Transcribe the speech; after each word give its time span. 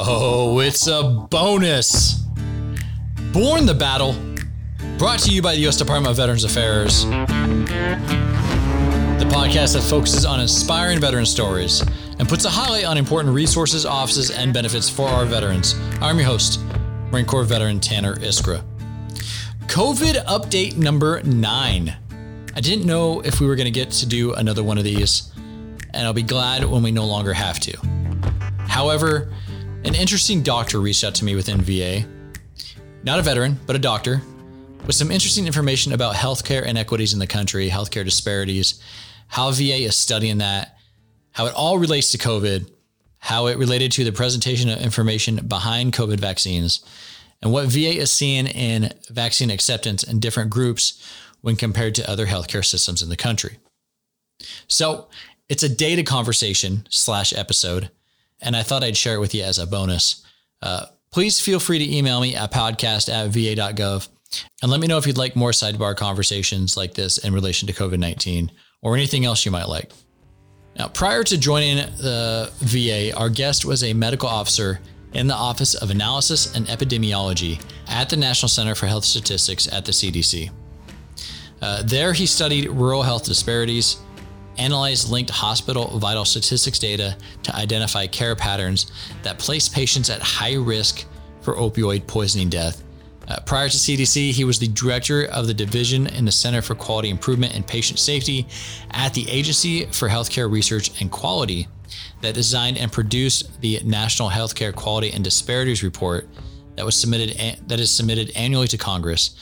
Oh, 0.00 0.60
it's 0.60 0.86
a 0.86 1.26
bonus. 1.28 2.14
Borne 3.32 3.66
the 3.66 3.74
Battle, 3.74 4.14
brought 4.96 5.18
to 5.20 5.32
you 5.32 5.42
by 5.42 5.56
the 5.56 5.60
U.S. 5.62 5.76
Department 5.76 6.12
of 6.12 6.16
Veterans 6.16 6.44
Affairs. 6.44 7.04
The 7.04 7.16
podcast 9.28 9.72
that 9.72 9.82
focuses 9.82 10.24
on 10.24 10.38
inspiring 10.38 11.00
veteran 11.00 11.26
stories 11.26 11.80
and 12.20 12.28
puts 12.28 12.44
a 12.44 12.48
highlight 12.48 12.84
on 12.84 12.96
important 12.96 13.34
resources, 13.34 13.84
offices, 13.84 14.30
and 14.30 14.54
benefits 14.54 14.88
for 14.88 15.08
our 15.08 15.24
veterans. 15.24 15.74
I'm 16.00 16.16
your 16.16 16.26
host, 16.26 16.60
Marine 17.10 17.26
Corps 17.26 17.42
veteran 17.42 17.80
Tanner 17.80 18.14
Iskra. 18.18 18.62
COVID 19.66 20.24
update 20.26 20.76
number 20.76 21.20
nine. 21.24 21.96
I 22.54 22.60
didn't 22.60 22.86
know 22.86 23.20
if 23.22 23.40
we 23.40 23.48
were 23.48 23.56
going 23.56 23.64
to 23.64 23.72
get 23.72 23.90
to 23.90 24.06
do 24.06 24.32
another 24.34 24.62
one 24.62 24.78
of 24.78 24.84
these, 24.84 25.32
and 25.92 26.06
I'll 26.06 26.12
be 26.12 26.22
glad 26.22 26.64
when 26.64 26.84
we 26.84 26.92
no 26.92 27.04
longer 27.04 27.32
have 27.32 27.58
to. 27.60 27.76
However, 28.68 29.32
an 29.84 29.94
interesting 29.94 30.42
doctor 30.42 30.80
reached 30.80 31.04
out 31.04 31.14
to 31.16 31.24
me 31.24 31.34
within 31.34 31.60
VA, 31.60 32.04
not 33.04 33.18
a 33.18 33.22
veteran, 33.22 33.58
but 33.66 33.76
a 33.76 33.78
doctor, 33.78 34.20
with 34.86 34.96
some 34.96 35.10
interesting 35.10 35.46
information 35.46 35.92
about 35.92 36.14
healthcare 36.14 36.64
inequities 36.64 37.12
in 37.12 37.18
the 37.18 37.26
country, 37.26 37.68
healthcare 37.68 38.04
disparities, 38.04 38.82
how 39.28 39.50
VA 39.50 39.84
is 39.84 39.96
studying 39.96 40.38
that, 40.38 40.78
how 41.32 41.46
it 41.46 41.54
all 41.54 41.78
relates 41.78 42.10
to 42.10 42.18
COVID, 42.18 42.70
how 43.18 43.46
it 43.46 43.58
related 43.58 43.92
to 43.92 44.04
the 44.04 44.12
presentation 44.12 44.68
of 44.68 44.80
information 44.80 45.46
behind 45.46 45.92
COVID 45.92 46.18
vaccines, 46.18 46.84
and 47.40 47.52
what 47.52 47.66
VA 47.66 47.98
is 47.98 48.10
seeing 48.10 48.46
in 48.46 48.92
vaccine 49.10 49.50
acceptance 49.50 50.02
in 50.02 50.18
different 50.18 50.50
groups 50.50 51.02
when 51.40 51.54
compared 51.54 51.94
to 51.94 52.10
other 52.10 52.26
healthcare 52.26 52.64
systems 52.64 53.00
in 53.00 53.10
the 53.10 53.16
country. 53.16 53.58
So 54.66 55.08
it's 55.48 55.62
a 55.62 55.68
data 55.68 56.02
conversation 56.02 56.86
slash 56.90 57.32
episode, 57.32 57.90
and 58.40 58.56
I 58.56 58.62
thought 58.62 58.84
I'd 58.84 58.96
share 58.96 59.14
it 59.14 59.20
with 59.20 59.34
you 59.34 59.42
as 59.42 59.58
a 59.58 59.66
bonus. 59.66 60.24
Uh, 60.62 60.86
please 61.10 61.40
feel 61.40 61.60
free 61.60 61.78
to 61.78 61.96
email 61.96 62.20
me 62.20 62.34
at 62.34 62.52
podcast 62.52 63.08
at 63.08 63.30
va.gov 63.30 64.08
and 64.62 64.70
let 64.70 64.80
me 64.80 64.86
know 64.86 64.98
if 64.98 65.06
you'd 65.06 65.18
like 65.18 65.36
more 65.36 65.50
sidebar 65.50 65.96
conversations 65.96 66.76
like 66.76 66.94
this 66.94 67.18
in 67.18 67.32
relation 67.32 67.66
to 67.66 67.72
COVID 67.72 67.98
19 67.98 68.50
or 68.82 68.94
anything 68.94 69.24
else 69.24 69.44
you 69.44 69.50
might 69.50 69.68
like. 69.68 69.90
Now, 70.76 70.88
prior 70.88 71.24
to 71.24 71.38
joining 71.38 71.76
the 71.76 72.52
VA, 72.58 73.16
our 73.16 73.28
guest 73.28 73.64
was 73.64 73.82
a 73.82 73.92
medical 73.92 74.28
officer 74.28 74.80
in 75.12 75.26
the 75.26 75.34
Office 75.34 75.74
of 75.74 75.90
Analysis 75.90 76.54
and 76.54 76.66
Epidemiology 76.66 77.60
at 77.88 78.08
the 78.08 78.16
National 78.16 78.48
Center 78.48 78.74
for 78.74 78.86
Health 78.86 79.04
Statistics 79.04 79.66
at 79.72 79.84
the 79.84 79.92
CDC. 79.92 80.50
Uh, 81.60 81.82
there, 81.82 82.12
he 82.12 82.26
studied 82.26 82.68
rural 82.68 83.02
health 83.02 83.24
disparities, 83.24 83.96
analyzed 84.58 85.10
linked 85.10 85.30
hospital 85.30 85.98
vital 85.98 86.24
statistics 86.24 86.78
data 86.78 87.16
to 87.42 87.54
identify 87.54 88.06
care 88.06 88.36
patterns 88.36 88.90
that 89.22 89.38
place 89.38 89.68
patients 89.68 90.10
at 90.10 90.20
high 90.20 90.54
risk 90.54 91.06
for 91.40 91.54
opioid 91.56 92.06
poisoning 92.06 92.48
death. 92.48 92.82
Uh, 93.28 93.38
prior 93.44 93.68
to 93.68 93.76
CDC, 93.76 94.30
he 94.30 94.44
was 94.44 94.58
the 94.58 94.68
director 94.68 95.26
of 95.26 95.46
the 95.46 95.52
division 95.52 96.06
in 96.06 96.24
the 96.24 96.32
Center 96.32 96.62
for 96.62 96.74
Quality 96.74 97.10
Improvement 97.10 97.54
and 97.54 97.66
Patient 97.66 97.98
Safety 97.98 98.46
at 98.92 99.12
the 99.12 99.28
Agency 99.28 99.84
for 99.86 100.08
Healthcare 100.08 100.50
Research 100.50 101.00
and 101.02 101.10
Quality 101.10 101.68
that 102.22 102.34
designed 102.34 102.78
and 102.78 102.90
produced 102.90 103.60
the 103.60 103.80
National 103.84 104.30
Healthcare 104.30 104.74
Quality 104.74 105.12
and 105.12 105.22
Disparities 105.22 105.82
Report 105.82 106.26
that 106.76 106.84
was 106.84 106.96
submitted 106.96 107.36
that 107.66 107.80
is 107.80 107.90
submitted 107.90 108.30
annually 108.36 108.68
to 108.68 108.78
Congress. 108.78 109.34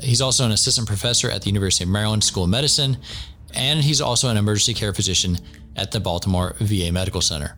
He's 0.00 0.20
also 0.20 0.44
an 0.44 0.52
assistant 0.52 0.86
professor 0.86 1.28
at 1.28 1.42
the 1.42 1.48
University 1.48 1.84
of 1.84 1.90
Maryland 1.90 2.24
School 2.24 2.44
of 2.44 2.50
Medicine, 2.50 2.96
and 3.54 3.80
he's 3.80 4.00
also 4.00 4.28
an 4.28 4.36
emergency 4.36 4.74
care 4.74 4.92
physician 4.92 5.38
at 5.76 5.90
the 5.90 6.00
Baltimore 6.00 6.54
VA 6.60 6.90
Medical 6.92 7.20
Center. 7.20 7.56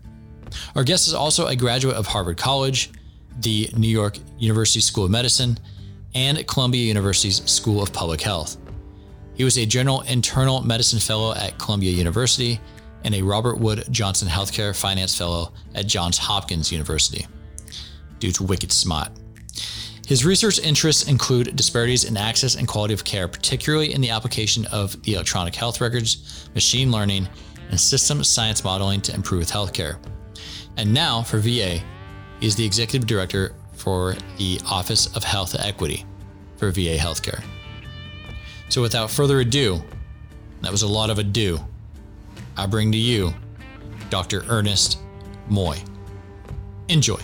Our 0.75 0.85
guest 0.85 1.07
is 1.07 1.15
also 1.15 1.47
a 1.47 1.57
graduate 1.57 1.97
of 1.97 2.07
Harvard 2.07 2.37
College, 2.37 2.91
the 3.41 3.69
New 3.77 3.89
York 3.89 4.19
University 4.39 4.81
School 4.81 5.05
of 5.05 5.11
Medicine, 5.11 5.59
and 6.15 6.47
Columbia 6.47 6.85
University's 6.85 7.49
School 7.51 7.83
of 7.83 7.93
Public 7.93 8.21
Health. 8.21 8.57
He 9.35 9.45
was 9.45 9.59
a 9.59 9.67
general 9.67 10.01
internal 10.03 10.63
medicine 10.63 10.99
fellow 10.99 11.35
at 11.35 11.59
Columbia 11.59 11.93
University 11.93 12.59
and 13.05 13.15
a 13.15 13.23
Robert 13.23 13.59
Wood 13.59 13.85
Johnson 13.91 14.29
Healthcare 14.29 14.75
Finance 14.75 15.17
Fellow 15.17 15.53
at 15.75 15.87
Johns 15.87 16.17
Hopkins 16.17 16.73
University. 16.73 17.27
Dude's 18.19 18.41
wicked 18.41 18.73
smart. 18.73 19.11
His 20.07 20.25
research 20.25 20.61
interests 20.61 21.09
include 21.09 21.57
disparities 21.57 22.05
in 22.05 22.17
access 22.17 22.55
and 22.55 22.69
quality 22.69 22.95
of 22.95 23.03
care, 23.03 23.27
particularly 23.27 23.93
in 23.93 24.01
the 24.01 24.11
application 24.11 24.65
of 24.67 25.03
the 25.03 25.15
electronic 25.15 25.53
health 25.53 25.81
records, 25.81 26.49
machine 26.55 26.93
learning, 26.93 27.29
and 27.71 27.81
system 27.81 28.23
science 28.23 28.63
modeling 28.63 29.01
to 29.01 29.15
improve 29.15 29.47
healthcare. 29.47 29.99
And 30.77 30.95
now 30.95 31.23
for 31.23 31.39
VA, 31.39 31.81
he 32.39 32.47
is 32.47 32.55
the 32.55 32.65
executive 32.65 33.09
director 33.09 33.57
for 33.73 34.15
the 34.39 34.61
Office 34.71 35.15
of 35.17 35.25
Health 35.25 35.57
Equity 35.59 36.07
for 36.57 36.71
VA 36.71 36.97
Healthcare. 36.97 37.43
So 38.69 38.81
without 38.83 39.11
further 39.11 39.41
ado, 39.41 39.83
that 40.61 40.71
was 40.71 40.83
a 40.83 40.89
lot 40.89 41.11
of 41.11 41.19
ado, 41.19 41.59
I 42.57 42.67
bring 42.67 42.93
to 42.93 42.99
you 42.99 43.35
Dr. 44.09 44.45
Ernest 44.49 45.01
Moy. 45.49 45.83
Enjoy. 46.89 47.19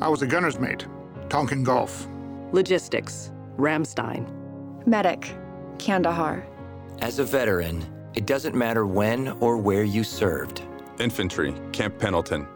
I 0.00 0.08
was 0.08 0.22
a 0.22 0.26
gunner's 0.26 0.58
mate, 0.58 0.86
Tonkin 1.28 1.62
Gulf. 1.62 2.08
Logistics, 2.52 3.32
Ramstein. 3.58 4.26
Medic, 4.86 5.34
Kandahar. 5.78 6.42
As 7.00 7.18
a 7.18 7.24
veteran, 7.24 7.84
it 8.14 8.24
doesn't 8.26 8.54
matter 8.54 8.86
when 8.86 9.28
or 9.40 9.58
where 9.58 9.84
you 9.84 10.02
served. 10.02 10.62
Infantry, 10.98 11.54
Camp 11.72 11.98
Pendleton. 11.98 12.48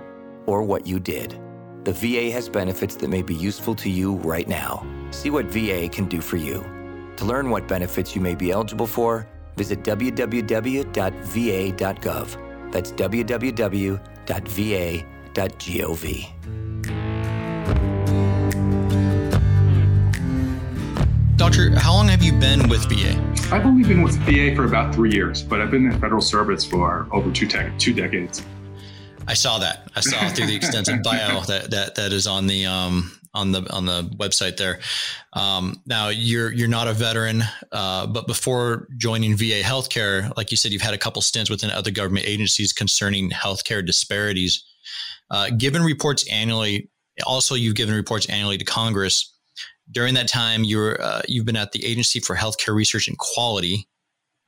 Or 0.47 0.63
what 0.63 0.87
you 0.87 0.99
did. 0.99 1.39
The 1.85 1.93
VA 1.93 2.31
has 2.31 2.49
benefits 2.49 2.97
that 2.97 3.09
may 3.11 3.21
be 3.23 3.35
useful 3.35 3.75
to 3.77 3.91
you 3.91 4.15
right 4.17 4.49
now. 4.49 4.87
See 5.11 5.29
what 5.29 5.45
VA 5.47 5.89
can 5.91 6.07
do 6.07 6.23
for 6.23 6.39
you. 6.39 6.65
To 7.17 7.27
learn 7.27 7.51
what 7.51 7.69
benefits 7.69 8.17
you 8.17 8.23
may 8.23 8.35
be 8.35 8.51
eligible 8.53 8.87
for, 8.87 9.29
visit 9.57 9.83
www.va.gov. 9.85 10.93
That's 12.73 12.91
www.va.gov. 12.93 14.05
Doctor, 21.45 21.79
how 21.79 21.93
long 21.93 22.09
have 22.09 22.23
you 22.23 22.33
been 22.33 22.71
with 22.71 22.89
VA? 22.89 23.13
I've 23.55 23.67
only 23.67 23.87
been 23.87 24.01
with 24.01 24.17
VA 24.21 24.57
for 24.57 24.65
about 24.65 24.95
three 24.95 25.13
years, 25.13 25.43
but 25.43 25.61
I've 25.61 25.71
been 25.71 25.85
in 25.85 26.01
federal 26.01 26.23
service 26.23 26.65
for 26.65 27.07
over 27.13 27.31
two, 27.31 27.47
te- 27.47 27.71
two 27.77 27.93
decades. 27.93 28.43
I 29.29 29.35
saw 29.35 29.59
that. 29.59 29.91
I 29.95 30.01
saw 30.01 30.27
through 30.31 30.47
the 30.47 30.57
extensive 30.57 31.03
bio 31.05 31.43
that, 31.43 31.71
that 31.71 31.97
that 31.97 32.15
is 32.15 32.27
on 32.27 32.47
the 32.47 32.65
um, 32.65 33.13
on 33.35 33.53
the 33.53 33.71
on 33.71 33.85
the 33.85 34.05
website 34.17 34.57
there. 34.57 34.81
Um, 35.35 35.83
now 35.85 36.09
you're 36.09 36.51
you're 36.51 36.67
not 36.67 36.89
a 36.89 36.95
veteran, 36.95 37.43
uh, 37.73 38.07
but 38.07 38.27
before 38.27 38.89
joining 38.97 39.37
VA 39.37 39.61
Healthcare, 39.63 40.35
like 40.39 40.51
you 40.51 40.57
said, 40.57 40.73
you've 40.73 40.81
had 40.81 40.95
a 40.95 40.99
couple 40.99 41.21
stints 41.21 41.51
within 41.51 41.71
other 41.71 41.91
government 41.91 42.25
agencies 42.27 42.73
concerning 42.73 43.29
healthcare 43.29 43.85
disparities. 43.85 44.65
Uh, 45.31 45.51
given 45.51 45.83
reports 45.83 46.27
annually, 46.33 46.89
also 47.27 47.55
you've 47.55 47.75
given 47.75 47.95
reports 47.95 48.31
annually 48.31 48.57
to 48.57 48.65
Congress 48.65 49.34
during 49.91 50.15
that 50.15 50.29
time, 50.29 50.65
you're 50.65 51.01
uh, 51.01 51.23
you've 51.29 51.47
been 51.47 51.57
at 51.57 51.73
the 51.73 51.85
Agency 51.85 52.21
for 52.21 52.37
Healthcare 52.37 52.75
Research 52.75 53.09
and 53.09 53.19
Quality. 53.19 53.89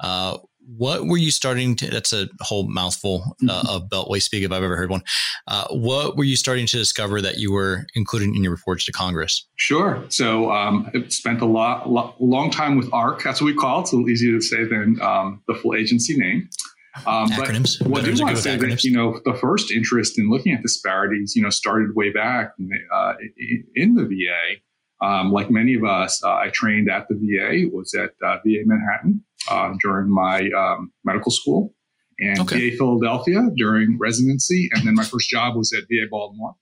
Uh, 0.00 0.38
what 0.66 1.06
were 1.06 1.16
you 1.16 1.30
starting 1.30 1.76
to? 1.76 1.88
That's 1.88 2.12
a 2.12 2.28
whole 2.41 2.69
mouthful 2.69 3.36
uh, 3.48 3.62
mm-hmm. 3.62 3.69
of 3.69 3.88
Beltway 3.88 4.20
speak 4.20 4.42
if 4.42 4.50
I've 4.50 4.64
ever 4.64 4.76
heard 4.76 4.91
one. 4.91 5.02
Uh, 5.47 5.66
what 5.70 6.16
were 6.16 6.24
you 6.24 6.36
starting 6.36 6.66
to 6.66 6.76
discover 6.76 7.20
that 7.22 7.38
you 7.38 7.52
were 7.52 7.86
including 7.94 8.34
in 8.34 8.42
your 8.42 8.52
reports 8.52 8.84
to 8.86 8.92
Congress? 8.92 9.47
Sure. 9.56 10.04
So 10.08 10.50
um, 10.50 10.91
I've 10.92 11.12
spent 11.12 11.41
a 11.41 11.47
lot, 11.47 11.88
lot, 11.88 12.20
long 12.20 12.50
time 12.50 12.76
with 12.76 12.91
AHRQ. 12.91 13.22
That's 13.22 13.41
what 13.41 13.47
we 13.47 13.54
call 13.54 13.78
it. 13.78 13.82
It's 13.82 13.92
a 13.92 13.97
little 13.97 14.10
easier 14.10 14.32
to 14.32 14.42
say 14.42 14.64
than 14.64 15.00
um, 15.00 15.42
the 15.47 15.54
full 15.54 15.74
agency 15.74 16.16
name. 16.16 16.48
Um, 17.06 17.28
acronyms. 17.28 17.78
But 17.78 17.89
what 17.89 18.04
I 18.04 18.10
do 18.10 18.24
want 18.24 18.36
to 18.36 18.42
say 18.42 18.56
acronyms. 18.56 18.71
that 18.71 18.84
you 18.84 18.92
know 18.92 19.21
the 19.24 19.34
first 19.34 19.71
interest 19.71 20.18
in 20.18 20.30
looking 20.30 20.53
at 20.53 20.62
disparities, 20.62 21.34
you 21.36 21.42
know, 21.42 21.50
started 21.50 21.94
way 21.94 22.10
back 22.10 22.54
in 22.59 22.68
the, 22.68 22.94
uh, 22.94 23.15
in 23.74 23.94
the 23.94 24.04
VA. 24.04 24.60
Um, 25.03 25.31
like 25.31 25.51
many 25.51 25.75
of 25.75 25.84
us, 25.84 26.22
uh, 26.25 26.34
I 26.34 26.51
trained 26.53 26.91
at 26.91 27.07
the 27.09 27.15
VA, 27.15 27.69
was 27.75 27.95
at 27.95 28.10
uh, 28.27 28.39
VA 28.45 28.63
Manhattan 28.65 29.22
uh, 29.51 29.75
during 29.83 30.13
my 30.13 30.48
um, 30.57 30.93
medical 31.04 31.31
school, 31.31 31.75
and 32.19 32.41
okay. 32.41 32.71
VA 32.71 32.77
Philadelphia 32.77 33.48
during 33.57 33.98
residency. 33.98 34.71
And 34.72 34.87
then 34.87 34.95
my 34.95 35.04
first 35.04 35.28
job 35.28 35.57
was 35.57 35.72
at 35.72 35.84
VA 35.84 36.07
Baltimore. 36.10 36.54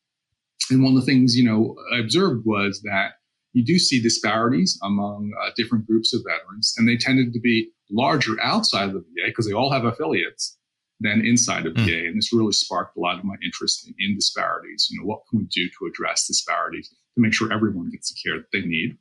And 0.70 0.82
one 0.82 0.94
of 0.94 1.00
the 1.00 1.06
things, 1.06 1.36
you 1.36 1.44
know, 1.44 1.76
I 1.94 2.00
observed 2.00 2.44
was 2.44 2.80
that 2.82 3.12
you 3.52 3.64
do 3.64 3.78
see 3.78 4.02
disparities 4.02 4.78
among 4.82 5.30
uh, 5.40 5.50
different 5.56 5.86
groups 5.86 6.12
of 6.12 6.24
veterans, 6.28 6.74
and 6.76 6.88
they 6.88 6.96
tended 6.96 7.32
to 7.32 7.40
be 7.40 7.70
larger 7.90 8.34
outside 8.42 8.88
of 8.88 8.94
the 8.94 9.00
VA 9.00 9.26
because 9.26 9.46
they 9.46 9.52
all 9.52 9.70
have 9.70 9.84
affiliates 9.84 10.58
than 11.00 11.24
inside 11.24 11.66
of 11.66 11.74
mm. 11.74 11.84
VA. 11.84 12.06
And 12.06 12.16
this 12.16 12.32
really 12.32 12.52
sparked 12.52 12.96
a 12.96 13.00
lot 13.00 13.18
of 13.18 13.24
my 13.24 13.34
interest 13.44 13.86
in, 13.86 13.94
in 13.98 14.14
disparities. 14.14 14.88
You 14.90 15.00
know, 15.00 15.06
what 15.06 15.22
can 15.28 15.40
we 15.40 15.44
do 15.46 15.68
to 15.68 15.86
address 15.86 16.26
disparities? 16.26 16.94
to 17.14 17.20
make 17.20 17.32
sure 17.32 17.52
everyone 17.52 17.90
gets 17.90 18.12
the 18.12 18.28
care 18.28 18.38
that 18.38 18.50
they 18.52 18.66
need. 18.66 18.96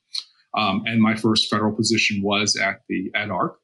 Um, 0.55 0.83
and 0.85 1.01
my 1.01 1.15
first 1.15 1.49
federal 1.49 1.73
position 1.73 2.21
was 2.21 2.55
at 2.55 2.81
the 2.87 3.11
at 3.15 3.29
AHRQ, 3.29 3.55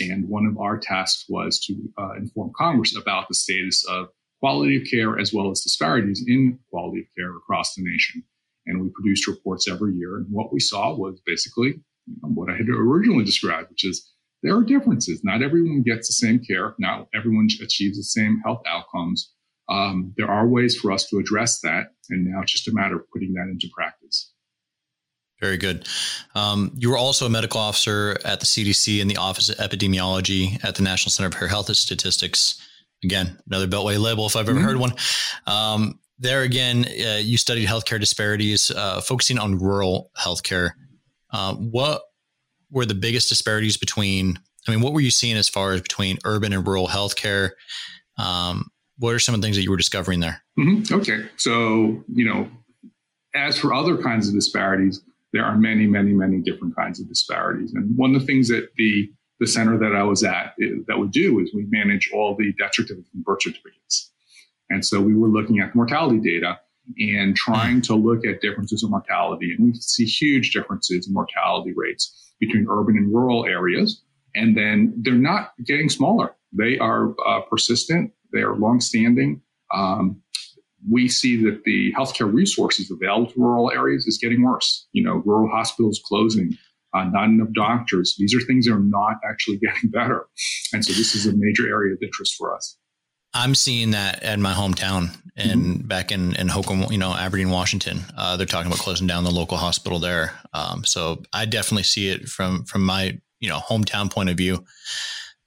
And 0.00 0.28
one 0.28 0.46
of 0.46 0.58
our 0.58 0.78
tasks 0.78 1.26
was 1.28 1.58
to 1.66 1.74
uh, 1.98 2.14
inform 2.16 2.52
Congress 2.56 2.96
about 2.96 3.28
the 3.28 3.34
status 3.34 3.84
of 3.88 4.08
quality 4.40 4.76
of 4.76 4.86
care 4.88 5.18
as 5.18 5.32
well 5.32 5.50
as 5.50 5.60
disparities 5.62 6.24
in 6.26 6.58
quality 6.70 7.00
of 7.00 7.06
care 7.16 7.36
across 7.36 7.74
the 7.74 7.82
nation. 7.82 8.22
And 8.66 8.80
we 8.80 8.90
produced 8.90 9.26
reports 9.26 9.68
every 9.68 9.94
year. 9.94 10.18
And 10.18 10.26
what 10.30 10.52
we 10.52 10.60
saw 10.60 10.94
was 10.94 11.20
basically 11.24 11.80
you 12.06 12.16
know, 12.22 12.28
what 12.28 12.50
I 12.50 12.56
had 12.56 12.68
originally 12.68 13.24
described, 13.24 13.70
which 13.70 13.84
is 13.84 14.12
there 14.46 14.56
are 14.56 14.62
differences. 14.62 15.22
Not 15.24 15.42
everyone 15.42 15.82
gets 15.82 16.08
the 16.08 16.12
same 16.12 16.38
care. 16.38 16.74
Not 16.78 17.08
everyone 17.14 17.48
achieves 17.60 17.98
the 17.98 18.04
same 18.04 18.40
health 18.44 18.62
outcomes. 18.68 19.32
Um, 19.68 20.14
there 20.16 20.30
are 20.30 20.46
ways 20.46 20.76
for 20.76 20.92
us 20.92 21.08
to 21.08 21.18
address 21.18 21.60
that. 21.60 21.88
And 22.10 22.24
now 22.24 22.42
it's 22.42 22.52
just 22.52 22.68
a 22.68 22.72
matter 22.72 22.94
of 22.96 23.10
putting 23.12 23.32
that 23.34 23.48
into 23.50 23.68
practice. 23.74 24.32
Very 25.40 25.56
good. 25.56 25.88
Um, 26.36 26.70
you 26.76 26.88
were 26.88 26.96
also 26.96 27.26
a 27.26 27.28
medical 27.28 27.60
officer 27.60 28.16
at 28.24 28.38
the 28.38 28.46
CDC 28.46 29.00
in 29.00 29.08
the 29.08 29.16
Office 29.16 29.48
of 29.48 29.56
Epidemiology 29.56 30.64
at 30.64 30.76
the 30.76 30.82
National 30.82 31.10
Center 31.10 31.36
for 31.36 31.48
Health 31.48 31.74
Statistics. 31.76 32.62
Again, 33.02 33.36
another 33.48 33.66
Beltway 33.66 34.00
label 34.00 34.26
if 34.26 34.36
I've 34.36 34.48
ever 34.48 34.58
mm-hmm. 34.58 34.66
heard 34.66 34.76
one. 34.76 34.92
Um, 35.46 35.98
there 36.18 36.42
again, 36.42 36.86
uh, 36.86 37.18
you 37.20 37.36
studied 37.36 37.68
healthcare 37.68 38.00
disparities, 38.00 38.70
uh, 38.70 39.00
focusing 39.00 39.38
on 39.38 39.58
rural 39.58 40.10
healthcare. 40.16 40.70
Uh, 41.32 41.54
what 41.56 42.02
were 42.76 42.86
the 42.86 42.94
biggest 42.94 43.30
disparities 43.30 43.78
between? 43.78 44.38
I 44.68 44.70
mean, 44.70 44.82
what 44.82 44.92
were 44.92 45.00
you 45.00 45.10
seeing 45.10 45.36
as 45.36 45.48
far 45.48 45.72
as 45.72 45.80
between 45.80 46.18
urban 46.24 46.52
and 46.52 46.66
rural 46.66 46.86
healthcare? 46.86 47.52
Um, 48.18 48.70
what 48.98 49.14
are 49.14 49.18
some 49.18 49.34
of 49.34 49.40
the 49.40 49.46
things 49.46 49.56
that 49.56 49.62
you 49.62 49.70
were 49.70 49.76
discovering 49.78 50.20
there? 50.20 50.42
Mm-hmm. 50.58 50.94
Okay, 50.94 51.26
so 51.36 52.04
you 52.12 52.24
know, 52.26 52.48
as 53.34 53.58
for 53.58 53.72
other 53.72 53.96
kinds 53.96 54.28
of 54.28 54.34
disparities, 54.34 55.02
there 55.32 55.42
are 55.42 55.56
many, 55.56 55.86
many, 55.86 56.12
many 56.12 56.38
different 56.38 56.76
kinds 56.76 57.00
of 57.00 57.08
disparities. 57.08 57.72
And 57.74 57.96
one 57.96 58.14
of 58.14 58.20
the 58.20 58.26
things 58.26 58.48
that 58.48 58.68
the 58.76 59.10
the 59.40 59.46
center 59.46 59.78
that 59.78 59.94
I 59.94 60.02
was 60.02 60.22
at 60.22 60.54
is, 60.58 60.84
that 60.86 60.98
would 60.98 61.12
do 61.12 61.40
is 61.40 61.52
we 61.54 61.66
manage 61.70 62.10
all 62.14 62.36
the 62.36 62.52
death 62.58 62.74
certificates 62.74 63.10
and 63.14 63.24
birth 63.24 63.42
certificates. 63.42 64.12
And 64.70 64.84
so 64.84 65.00
we 65.00 65.14
were 65.14 65.28
looking 65.28 65.60
at 65.60 65.74
mortality 65.74 66.18
data 66.18 66.58
and 66.98 67.36
trying 67.36 67.80
to 67.82 67.94
look 67.94 68.24
at 68.26 68.40
differences 68.40 68.82
in 68.82 68.90
mortality. 68.90 69.54
And 69.56 69.66
we 69.66 69.74
see 69.74 70.04
huge 70.04 70.52
differences 70.52 71.06
in 71.06 71.14
mortality 71.14 71.72
rates 71.74 72.32
between 72.40 72.66
urban 72.68 72.96
and 72.96 73.12
rural 73.12 73.46
areas. 73.46 74.02
And 74.34 74.56
then 74.56 74.94
they're 74.98 75.14
not 75.14 75.52
getting 75.64 75.88
smaller. 75.88 76.34
They 76.52 76.78
are 76.78 77.14
uh, 77.26 77.40
persistent. 77.42 78.12
They 78.32 78.40
are 78.40 78.56
longstanding. 78.56 79.40
Um, 79.74 80.20
we 80.88 81.08
see 81.08 81.42
that 81.44 81.64
the 81.64 81.92
healthcare 81.92 82.32
resources 82.32 82.90
available 82.90 83.32
to 83.32 83.40
rural 83.40 83.70
areas 83.70 84.06
is 84.06 84.18
getting 84.18 84.42
worse. 84.42 84.86
You 84.92 85.02
know, 85.02 85.22
rural 85.24 85.48
hospitals 85.48 86.00
closing, 86.04 86.56
uh, 86.94 87.04
not 87.04 87.24
enough 87.24 87.48
doctors. 87.54 88.14
These 88.18 88.34
are 88.34 88.40
things 88.40 88.66
that 88.66 88.74
are 88.74 88.80
not 88.80 89.16
actually 89.28 89.56
getting 89.66 89.90
better. 89.90 90.26
And 90.72 90.84
so 90.84 90.92
this 90.92 91.14
is 91.14 91.26
a 91.26 91.32
major 91.34 91.66
area 91.68 91.94
of 91.94 92.02
interest 92.02 92.34
for 92.36 92.54
us. 92.54 92.76
I'm 93.34 93.54
seeing 93.54 93.90
that 93.90 94.22
in 94.22 94.40
my 94.40 94.52
hometown 94.52 95.16
and 95.36 95.62
mm-hmm. 95.62 95.86
back 95.86 96.10
in, 96.10 96.34
in 96.36 96.48
Hoquiam, 96.48 96.90
you 96.90 96.98
know, 96.98 97.14
Aberdeen, 97.14 97.50
Washington. 97.50 98.00
Uh, 98.16 98.36
they're 98.36 98.46
talking 98.46 98.68
about 98.68 98.78
closing 98.78 99.06
down 99.06 99.24
the 99.24 99.30
local 99.30 99.58
hospital 99.58 99.98
there. 99.98 100.32
Um, 100.54 100.84
so 100.84 101.22
I 101.32 101.44
definitely 101.44 101.82
see 101.82 102.08
it 102.08 102.28
from, 102.28 102.64
from 102.64 102.82
my, 102.84 103.18
you 103.40 103.48
know, 103.48 103.58
hometown 103.58 104.10
point 104.10 104.30
of 104.30 104.36
view. 104.36 104.64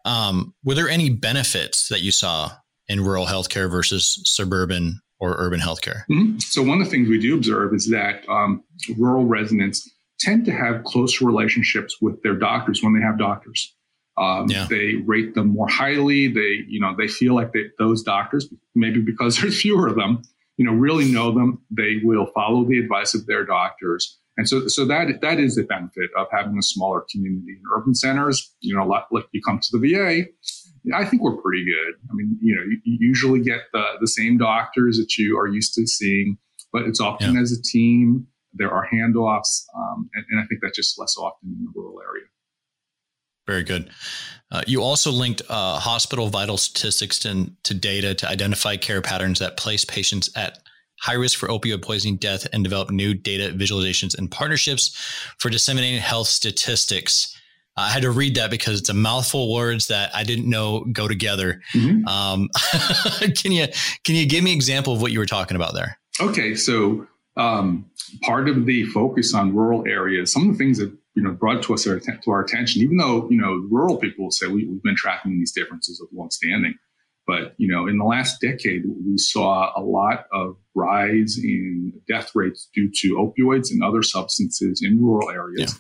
Um, 0.06 0.54
were 0.64 0.76
there 0.76 0.90
any 0.90 1.10
benefits 1.10 1.90
that 1.90 2.02
you 2.02 2.12
saw 2.12 2.52
in 2.88 3.04
rural 3.04 3.26
healthcare 3.26 3.70
versus 3.70 4.22
suburban 4.26 5.02
or 5.20 5.36
urban 5.38 5.60
healthcare? 5.60 6.04
Mm-hmm. 6.10 6.38
So 6.40 6.62
one 6.62 6.80
of 6.80 6.86
the 6.86 6.92
things 6.92 7.10
we 7.10 7.20
do 7.20 7.36
observe 7.36 7.74
is 7.74 7.90
that 7.90 8.28
um, 8.30 8.64
rural 8.98 9.26
residents 9.26 9.90
tend 10.20 10.46
to 10.46 10.52
have 10.52 10.84
close 10.84 11.22
relationships 11.22 11.98
with 12.02 12.22
their 12.22 12.36
doctors 12.36 12.84
when 12.84 12.94
they 12.94 13.02
have 13.02 13.18
doctors. 13.18 13.76
Um, 14.20 14.50
yeah. 14.50 14.68
They 14.70 14.96
rate 15.06 15.34
them 15.34 15.54
more 15.54 15.70
highly. 15.70 16.28
They, 16.28 16.64
you 16.68 16.80
know, 16.80 16.94
they 16.98 17.08
feel 17.08 17.36
like 17.36 17.54
they, 17.54 17.66
those 17.78 18.04
doctors, 18.04 18.48
maybe 18.76 19.02
because 19.02 19.38
there's 19.42 19.62
fewer 19.62 19.88
of 19.88 19.96
them, 19.96 20.22
you 20.58 20.66
know, 20.66 20.74
really 20.74 21.10
know 21.12 21.32
them. 21.32 21.62
They 21.72 22.02
will 22.04 22.28
follow 22.36 22.66
the 22.66 22.80
advice 22.80 23.14
of 23.14 23.26
their 23.26 23.46
doctors, 23.46 24.20
and 24.40 24.48
so, 24.48 24.70
so 24.70 24.86
that 24.86 25.20
that 25.22 25.38
is 25.38 25.56
the 25.56 25.64
benefit 25.64 26.10
of 26.18 26.28
having 26.32 26.58
a 26.58 26.62
smaller 26.62 27.06
community. 27.12 27.58
In 27.58 27.62
urban 27.76 27.94
centers, 27.94 28.54
you 28.62 28.74
know, 28.74 28.86
like, 28.86 29.04
like 29.12 29.26
you 29.34 29.42
come 29.46 29.60
to 29.60 29.78
the 29.78 29.80
VA, 29.80 30.28
I 30.96 31.04
think 31.04 31.22
we're 31.22 31.36
pretty 31.36 31.66
good. 31.66 31.96
I 32.10 32.14
mean, 32.14 32.38
you 32.42 32.56
know, 32.56 32.62
you, 32.62 32.80
you 32.86 32.98
usually 33.02 33.42
get 33.42 33.64
the, 33.74 33.84
the 34.00 34.08
same 34.08 34.38
doctors 34.38 34.98
that 34.98 35.18
you 35.18 35.38
are 35.38 35.48
used 35.48 35.74
to 35.74 35.86
seeing, 35.86 36.38
but 36.72 36.84
it's 36.84 37.02
often 37.02 37.36
yeah. 37.36 37.42
as 37.42 37.52
a 37.52 37.62
team. 37.62 38.28
There 38.54 38.72
are 38.72 38.88
handoffs, 38.92 39.66
um, 39.78 40.10
and, 40.16 40.26
and, 40.32 40.40
I 40.40 40.46
think 40.48 40.62
that's 40.62 40.76
just 40.76 40.98
less 40.98 41.16
often 41.18 41.50
in 41.50 41.66
the 41.66 41.72
rural 41.76 42.00
area. 42.02 42.26
Very 43.50 43.64
good. 43.64 43.90
Uh, 44.52 44.62
you 44.68 44.84
also 44.84 45.12
linked 45.12 45.42
uh, 45.50 45.80
hospital 45.80 46.28
vital 46.28 46.56
statistics 46.56 47.18
to, 47.18 47.50
to 47.64 47.74
data 47.74 48.14
to 48.14 48.30
identify 48.30 48.78
care 48.78 49.02
patterns 49.02 49.40
that 49.40 49.58
place 49.58 49.84
patients 49.84 50.30
at 50.36 50.60
high 51.02 51.14
risk 51.14 51.40
for 51.40 51.48
opioid 51.48 51.82
poisoning 51.82 52.18
death 52.18 52.46
and 52.54 52.64
develop 52.64 52.92
new 52.92 53.16
data 53.16 53.52
visualizations 53.56 54.16
and 54.16 54.30
partnerships 54.30 54.96
for 55.40 55.50
disseminating 55.50 56.00
health 56.00 56.28
statistics. 56.28 57.36
I 57.76 57.90
had 57.90 58.04
to 58.04 58.12
read 58.12 58.36
that 58.36 58.52
because 58.52 58.80
it's 58.80 58.90
a 58.90 58.94
mouthful 58.94 59.46
of 59.46 59.50
words 59.50 59.88
that 59.88 60.16
I 60.16 60.24
didn't 60.24 60.48
know 60.48 60.86
go 60.92 61.08
together. 61.08 61.62
Mm-hmm. 61.74 62.08
Um, 62.08 62.50
can 63.36 63.52
you 63.52 63.66
can 64.04 64.14
you 64.14 64.28
give 64.28 64.44
me 64.44 64.52
an 64.52 64.56
example 64.56 64.94
of 64.94 65.02
what 65.02 65.12
you 65.12 65.18
were 65.18 65.26
talking 65.26 65.56
about 65.56 65.74
there? 65.74 65.98
Okay, 66.22 66.54
so 66.54 67.08
um, 67.36 67.90
part 68.22 68.48
of 68.48 68.68
the 68.68 68.84
focus 68.86 69.34
on 69.34 69.56
rural 69.56 69.88
areas, 69.88 70.32
some 70.32 70.48
of 70.48 70.52
the 70.52 70.58
things 70.64 70.78
that 70.78 70.92
you 71.16 71.24
know 71.24 71.32
brought 71.32 71.64
to 71.64 71.74
us 71.74 71.88
our, 71.88 72.00
to 72.00 72.32
our 72.32 72.44
attention, 72.44 72.82
even 72.82 72.98
though 72.98 73.30
you 73.30 73.38
know 73.38 73.66
rural 73.70 73.98
people 73.98 74.26
will 74.26 74.32
say 74.32 74.48
we, 74.48 74.66
have 74.66 74.84
been 74.84 74.96
tracking 74.96 75.38
these 75.40 75.52
differences 75.52 76.00
of 76.02 76.08
longstanding, 76.14 76.76
but 77.28 77.54
you 77.58 77.68
know 77.68 77.88
in 77.88 77.98
the 77.98 78.06
last 78.06 78.40
decade 78.42 78.84
we 78.86 79.18
saw 79.18 79.72
a 79.76 79.82
lot 79.82 80.26
of 80.32 80.56
rise 80.76 81.38
in 81.38 81.94
death 82.08 82.32
rates 82.36 82.70
due 82.74 82.90
to 83.02 83.16
opioids 83.16 83.72
and 83.72 83.84
other 83.84 84.04
substances 84.04 84.82
in 84.84 85.02
rural 85.02 85.30
areas. 85.30 85.74
Yeah 85.74 85.80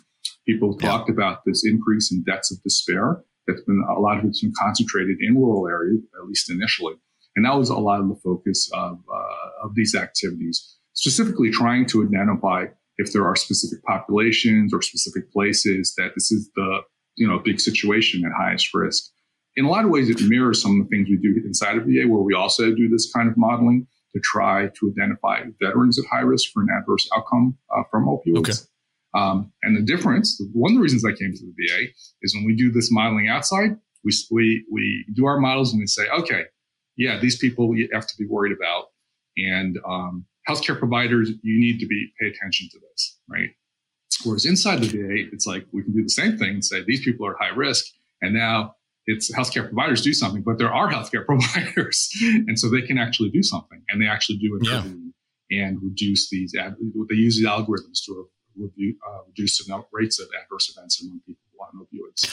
People 0.49 0.75
yeah. 0.81 0.89
talked 0.89 1.11
about 1.11 1.45
this 1.45 1.63
increase 1.63 2.11
in 2.11 2.23
deaths 2.23 2.51
of 2.51 2.61
despair. 2.63 3.23
That's 3.45 3.61
been 3.61 3.83
a 3.87 3.99
lot 3.99 4.17
of 4.17 4.25
it's 4.25 4.41
been 4.41 4.51
concentrated 4.57 5.17
in 5.21 5.35
rural 5.35 5.67
areas, 5.67 6.01
at 6.19 6.27
least 6.27 6.49
initially. 6.49 6.95
And 7.35 7.45
that 7.45 7.55
was 7.55 7.69
a 7.69 7.77
lot 7.77 7.99
of 7.99 8.09
the 8.09 8.15
focus 8.15 8.67
of, 8.73 8.97
uh, 9.13 9.65
of 9.65 9.75
these 9.75 9.93
activities, 9.93 10.77
specifically 10.93 11.51
trying 11.51 11.85
to 11.87 12.03
identify 12.03 12.65
if 12.99 13.13
there 13.13 13.25
are 13.25 13.35
specific 13.35 13.83
populations 13.83 14.73
or 14.73 14.81
specific 14.81 15.31
places 15.31 15.93
that 15.97 16.11
this 16.15 16.31
is 16.31 16.51
the 16.55 16.81
you 17.15 17.27
know 17.27 17.39
big 17.39 17.59
situation 17.59 18.23
at 18.25 18.31
highest 18.37 18.73
risk. 18.73 19.05
In 19.55 19.65
a 19.65 19.69
lot 19.69 19.83
of 19.83 19.89
ways, 19.89 20.09
it 20.09 20.21
mirrors 20.21 20.61
some 20.61 20.79
of 20.79 20.87
the 20.87 20.95
things 20.95 21.09
we 21.09 21.17
do 21.17 21.41
inside 21.43 21.77
of 21.77 21.85
VA, 21.85 22.07
where 22.07 22.21
we 22.21 22.33
also 22.33 22.73
do 22.75 22.87
this 22.87 23.11
kind 23.11 23.27
of 23.27 23.35
modeling 23.35 23.87
to 24.13 24.19
try 24.19 24.67
to 24.79 24.91
identify 24.91 25.43
veterans 25.61 25.99
at 25.99 26.05
high 26.05 26.21
risk 26.21 26.51
for 26.51 26.61
an 26.61 26.69
adverse 26.77 27.07
outcome 27.15 27.57
uh, 27.75 27.83
from 27.89 28.05
opioids. 28.05 28.37
Okay. 28.37 28.53
Um, 29.15 29.51
and 29.63 29.75
the 29.75 29.81
difference, 29.81 30.41
one 30.53 30.71
of 30.71 30.77
the 30.77 30.81
reasons 30.81 31.03
I 31.03 31.13
came 31.13 31.33
to 31.33 31.39
the 31.39 31.53
VA 31.57 31.87
is 32.21 32.35
when 32.35 32.45
we 32.45 32.55
do 32.55 32.71
this 32.71 32.91
modeling 32.91 33.27
outside, 33.27 33.77
we, 34.03 34.11
we, 34.31 34.65
we 34.71 35.05
do 35.13 35.25
our 35.25 35.39
models 35.39 35.71
and 35.73 35.79
we 35.79 35.87
say, 35.87 36.07
okay, 36.09 36.43
yeah, 36.95 37.19
these 37.19 37.37
people 37.37 37.75
you 37.75 37.89
have 37.91 38.07
to 38.07 38.13
be 38.17 38.25
worried 38.27 38.55
about. 38.55 38.85
And 39.37 39.79
um, 39.87 40.25
healthcare 40.49 40.77
providers, 40.77 41.29
you 41.43 41.59
need 41.59 41.79
to 41.79 41.85
be 41.85 42.11
pay 42.19 42.27
attention 42.27 42.67
to 42.71 42.79
this, 42.79 43.17
right? 43.29 43.49
Whereas 44.23 44.45
inside 44.45 44.81
the 44.81 44.87
VA, 44.87 45.29
it's 45.31 45.45
like 45.45 45.65
we 45.71 45.83
can 45.83 45.93
do 45.93 46.03
the 46.03 46.09
same 46.09 46.37
thing 46.37 46.49
and 46.49 46.65
say 46.65 46.83
these 46.85 47.03
people 47.03 47.25
are 47.27 47.37
high 47.39 47.55
risk. 47.55 47.85
And 48.21 48.33
now 48.33 48.75
it's 49.05 49.33
healthcare 49.33 49.65
providers 49.65 50.01
do 50.01 50.13
something, 50.13 50.41
but 50.41 50.57
there 50.57 50.73
are 50.73 50.91
healthcare 50.91 51.25
providers. 51.31 52.09
and 52.21 52.59
so 52.59 52.69
they 52.69 52.81
can 52.81 52.97
actually 52.97 53.29
do 53.29 53.43
something 53.43 53.81
and 53.89 54.01
they 54.01 54.07
actually 54.07 54.37
do 54.37 54.57
it 54.59 54.67
yeah. 54.67 55.63
and 55.63 55.81
reduce 55.81 56.29
these, 56.29 56.53
ad- 56.59 56.75
they 57.09 57.15
use 57.15 57.37
the 57.37 57.47
algorithms 57.47 58.03
to 58.05 58.27
review, 58.57 58.95
uh, 59.07 59.19
reduce 59.27 59.57
the 59.57 59.83
rates 59.91 60.19
of 60.19 60.27
adverse 60.41 60.75
events 60.75 61.01
among 61.01 61.21
people 61.25 61.43
on 61.61 61.85
opioids. 61.85 62.29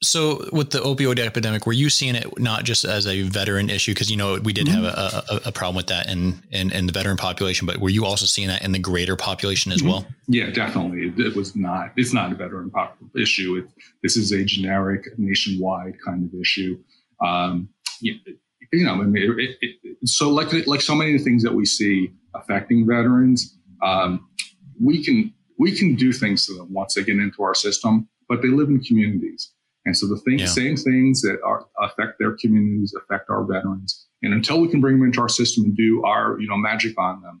So, 0.00 0.48
with 0.52 0.70
the 0.70 0.78
opioid 0.78 1.18
epidemic, 1.18 1.66
were 1.66 1.72
you 1.72 1.90
seeing 1.90 2.14
it 2.14 2.38
not 2.38 2.62
just 2.62 2.84
as 2.84 3.06
a 3.08 3.22
veteran 3.22 3.68
issue? 3.68 3.92
Because 3.92 4.08
you 4.08 4.16
know 4.16 4.38
we 4.38 4.52
did 4.52 4.68
mm-hmm. 4.68 4.84
have 4.84 4.94
a, 4.94 5.24
a, 5.28 5.48
a, 5.48 5.52
problem 5.52 5.74
with 5.74 5.88
that 5.88 6.08
in, 6.08 6.40
in, 6.52 6.70
in 6.70 6.86
the 6.86 6.92
veteran 6.92 7.16
population, 7.16 7.66
but 7.66 7.78
were 7.78 7.88
you 7.88 8.04
also 8.04 8.24
seeing 8.24 8.46
that 8.46 8.62
in 8.62 8.70
the 8.70 8.78
greater 8.78 9.16
population 9.16 9.72
as 9.72 9.78
mm-hmm. 9.78 9.88
well? 9.88 10.06
Yeah, 10.28 10.50
definitely. 10.50 11.08
It, 11.08 11.18
it, 11.18 11.36
was 11.36 11.56
not. 11.56 11.92
It's 11.96 12.12
not 12.12 12.30
a 12.30 12.36
veteran 12.36 12.70
pop- 12.70 12.96
issue. 13.16 13.56
It, 13.56 13.70
this 14.04 14.16
is 14.16 14.30
a 14.30 14.44
generic, 14.44 15.04
nationwide 15.18 15.94
kind 16.04 16.22
of 16.24 16.40
issue. 16.40 16.78
Um, 17.20 17.68
you, 18.00 18.14
you 18.72 18.84
know, 18.84 18.94
I 18.94 19.04
mean, 19.04 19.34
it, 19.60 19.78
so 20.04 20.30
like 20.30 20.52
like 20.68 20.80
so 20.80 20.94
many 20.94 21.14
of 21.14 21.18
the 21.18 21.24
things 21.24 21.42
that 21.42 21.54
we 21.54 21.64
see 21.64 22.12
affecting 22.36 22.86
veterans, 22.86 23.58
um, 23.82 24.28
we 24.80 25.02
can 25.02 25.34
we 25.58 25.72
can 25.72 25.96
do 25.96 26.12
things 26.12 26.46
to 26.46 26.54
them 26.54 26.72
once 26.72 26.94
they 26.94 27.02
get 27.02 27.16
into 27.16 27.42
our 27.42 27.54
system, 27.54 28.08
but 28.28 28.42
they 28.42 28.48
live 28.48 28.68
in 28.68 28.80
communities. 28.80 29.52
And 29.88 29.96
so 29.96 30.06
the 30.06 30.18
thing, 30.18 30.38
yeah. 30.38 30.44
same 30.44 30.76
things 30.76 31.22
that 31.22 31.38
are, 31.42 31.66
affect 31.80 32.18
their 32.18 32.36
communities 32.36 32.94
affect 32.94 33.30
our 33.30 33.42
veterans. 33.42 34.06
And 34.22 34.34
until 34.34 34.60
we 34.60 34.68
can 34.68 34.82
bring 34.82 34.98
them 34.98 35.06
into 35.06 35.22
our 35.22 35.30
system 35.30 35.64
and 35.64 35.74
do 35.74 36.02
our, 36.04 36.38
you 36.38 36.46
know, 36.46 36.58
magic 36.58 36.92
on 36.98 37.22
them, 37.22 37.40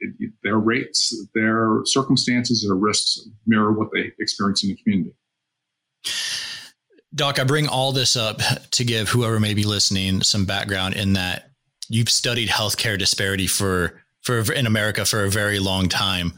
it, 0.00 0.14
it, 0.18 0.32
their 0.42 0.56
rates, 0.56 1.14
their 1.34 1.80
circumstances, 1.84 2.64
their 2.66 2.76
risks 2.76 3.28
mirror 3.46 3.72
what 3.72 3.90
they 3.92 4.10
experience 4.20 4.64
in 4.64 4.70
the 4.70 4.76
community. 4.76 5.14
Doc, 7.14 7.38
I 7.38 7.44
bring 7.44 7.68
all 7.68 7.92
this 7.92 8.16
up 8.16 8.38
to 8.70 8.84
give 8.84 9.10
whoever 9.10 9.38
may 9.38 9.52
be 9.52 9.64
listening 9.64 10.22
some 10.22 10.46
background 10.46 10.94
in 10.94 11.12
that 11.12 11.50
you've 11.90 12.08
studied 12.08 12.48
healthcare 12.48 12.98
disparity 12.98 13.46
for 13.46 14.01
for 14.22 14.52
in 14.52 14.66
America 14.66 15.04
for 15.04 15.24
a 15.24 15.30
very 15.30 15.58
long 15.58 15.88
time. 15.88 16.32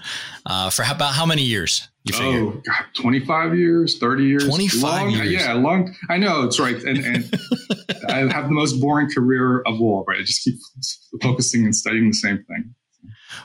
Uh, 0.47 0.71
for 0.71 0.83
how, 0.83 0.95
about 0.95 1.15
how 1.15 1.27
many 1.27 1.43
years? 1.43 1.89
You 2.05 2.15
figure? 2.15 2.41
Oh, 2.41 2.63
God, 2.67 2.85
25 3.01 3.57
years, 3.57 3.99
30 3.99 4.25
years. 4.25 4.47
25 4.47 4.83
long, 4.83 5.11
years. 5.11 5.33
Yeah, 5.33 5.53
long. 5.55 5.95
I 6.11 6.19
know 6.19 6.43
it's 6.43 6.61
right. 6.61 6.77
And, 6.83 6.99
and 6.99 7.41
I 8.09 8.19
have 8.33 8.49
the 8.49 8.55
most 8.55 8.81
boring 8.81 9.09
career 9.11 9.61
of 9.61 9.81
all, 9.81 10.05
right? 10.07 10.19
I 10.19 10.23
just 10.23 10.45
keep 10.45 10.57
focusing 11.23 11.65
and 11.65 11.75
studying 11.75 12.09
the 12.09 12.15
same 12.15 12.45
thing. 12.45 12.75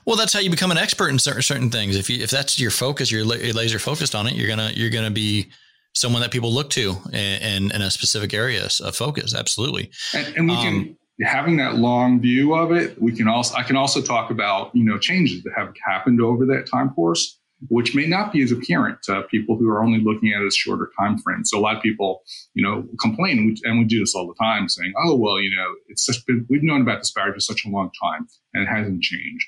Well, 0.06 0.18
that's 0.18 0.34
how 0.34 0.40
you 0.40 0.50
become 0.50 0.72
an 0.72 0.78
expert 0.78 1.10
in 1.10 1.20
certain 1.20 1.42
certain 1.42 1.70
things. 1.70 1.96
If 1.96 2.10
you 2.10 2.22
if 2.22 2.30
that's 2.30 2.60
your 2.60 2.72
focus, 2.72 3.12
you're, 3.12 3.26
laser 3.26 3.80
focused 3.80 4.14
on 4.14 4.28
it. 4.28 4.34
You're 4.34 4.48
gonna 4.48 4.72
you're 4.74 4.90
gonna 4.90 5.12
be 5.12 5.50
someone 5.94 6.22
that 6.22 6.32
people 6.32 6.54
look 6.54 6.70
to 6.70 6.96
in, 7.12 7.72
in 7.72 7.82
a 7.82 7.90
specific 7.90 8.34
area 8.34 8.68
of 8.82 8.96
focus. 8.96 9.34
Absolutely. 9.34 9.90
And, 10.14 10.38
and 10.38 10.48
we 10.48 10.56
um, 10.56 10.62
can 10.62 10.98
having 11.22 11.58
that 11.58 11.76
long 11.76 12.22
view 12.22 12.54
of 12.56 12.72
it. 12.72 13.02
We 13.02 13.12
can 13.12 13.28
also 13.28 13.56
I 13.56 13.64
can 13.64 13.76
also 13.76 14.02
talk 14.02 14.32
about 14.32 14.72
you 14.74 14.84
know 14.84 14.98
changes 14.98 15.44
that 15.44 15.54
have 15.56 15.74
happened 15.86 16.22
over 16.22 16.46
that 16.48 16.68
time 16.72 16.92
course, 16.92 17.40
which 17.70 17.96
may 17.96 18.08
not 18.08 18.32
be 18.32 18.42
as 18.42 18.52
apparent 18.52 19.04
to 19.04 19.24
people 19.24 19.58
who 19.58 19.70
are 19.70 19.84
only 19.84 20.02
looking 20.02 20.34
at 20.34 20.42
a 20.42 20.52
shorter 20.52 20.90
time 21.00 21.18
frame. 21.18 21.44
So 21.46 21.58
a 21.58 21.62
lot 21.62 21.78
of 21.78 21.84
people 21.84 22.22
you 22.54 22.64
know 22.64 22.86
complain, 23.00 23.58
and 23.64 23.80
we, 23.80 23.86
do 23.86 24.00
this 24.00 24.16
all 24.16 24.28
the 24.28 24.44
time, 24.44 24.70
saying, 24.70 24.94
"Oh 25.04 25.16
well, 25.16 25.40
you 25.40 25.56
know, 25.56 25.76
it's 25.88 26.06
just 26.06 26.26
been 26.26 26.46
we've 26.50 26.64
known 26.64 26.82
about 26.82 27.00
this 27.00 27.08
disparity 27.08 27.36
for 27.36 27.42
such 27.42 27.66
a 27.66 27.70
long 27.70 27.92
time, 28.02 28.28
and 28.54 28.64
it 28.64 28.68
hasn't 28.68 29.02
changed." 29.02 29.48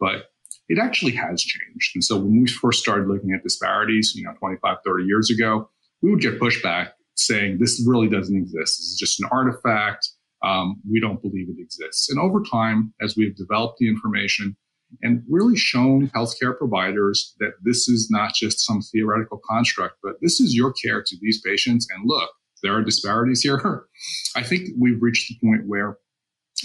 But 0.00 0.30
it 0.68 0.78
actually 0.78 1.12
has 1.12 1.42
changed. 1.42 1.90
And 1.94 2.02
so 2.02 2.16
when 2.16 2.40
we 2.40 2.48
first 2.48 2.80
started 2.80 3.06
looking 3.06 3.32
at 3.32 3.42
disparities, 3.42 4.14
you 4.14 4.24
know, 4.24 4.32
25, 4.38 4.78
30 4.84 5.04
years 5.04 5.30
ago, 5.30 5.68
we 6.00 6.10
would 6.10 6.22
get 6.22 6.40
pushback 6.40 6.92
saying 7.16 7.58
this 7.58 7.84
really 7.86 8.08
doesn't 8.08 8.36
exist. 8.36 8.78
This 8.78 8.80
is 8.80 8.96
just 8.98 9.20
an 9.20 9.28
artifact. 9.30 10.08
Um, 10.44 10.80
we 10.88 11.00
don't 11.00 11.22
believe 11.22 11.48
it 11.48 11.60
exists. 11.60 12.10
And 12.10 12.20
over 12.20 12.42
time, 12.42 12.92
as 13.00 13.16
we've 13.16 13.36
developed 13.36 13.78
the 13.78 13.88
information 13.88 14.56
and 15.02 15.22
really 15.28 15.56
shown 15.56 16.08
healthcare 16.14 16.56
providers 16.56 17.34
that 17.40 17.52
this 17.62 17.88
is 17.88 18.08
not 18.10 18.34
just 18.34 18.60
some 18.60 18.80
theoretical 18.80 19.40
construct, 19.48 19.96
but 20.02 20.16
this 20.20 20.40
is 20.40 20.54
your 20.54 20.72
care 20.72 21.02
to 21.02 21.16
these 21.20 21.40
patients. 21.40 21.86
And 21.94 22.04
look, 22.06 22.30
there 22.62 22.74
are 22.74 22.82
disparities 22.82 23.40
here. 23.40 23.84
I 24.36 24.42
think 24.42 24.70
we've 24.78 25.02
reached 25.02 25.28
the 25.28 25.46
point 25.46 25.66
where 25.66 25.98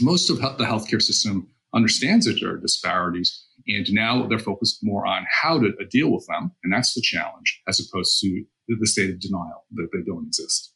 most 0.01 0.29
of 0.29 0.39
the 0.39 0.65
healthcare 0.65 1.01
system 1.01 1.47
understands 1.73 2.25
that 2.25 2.39
there 2.41 2.53
are 2.53 2.57
disparities. 2.57 3.45
And 3.67 3.91
now 3.91 4.25
they're 4.27 4.39
focused 4.39 4.79
more 4.81 5.05
on 5.05 5.25
how 5.29 5.59
to 5.59 5.71
deal 5.89 6.11
with 6.11 6.25
them. 6.27 6.51
And 6.63 6.73
that's 6.73 6.93
the 6.93 7.01
challenge, 7.01 7.61
as 7.67 7.79
opposed 7.79 8.19
to 8.21 8.43
the 8.67 8.87
state 8.87 9.09
of 9.09 9.19
denial 9.19 9.65
that 9.73 9.89
they 9.93 9.99
don't 10.05 10.25
exist. 10.27 10.73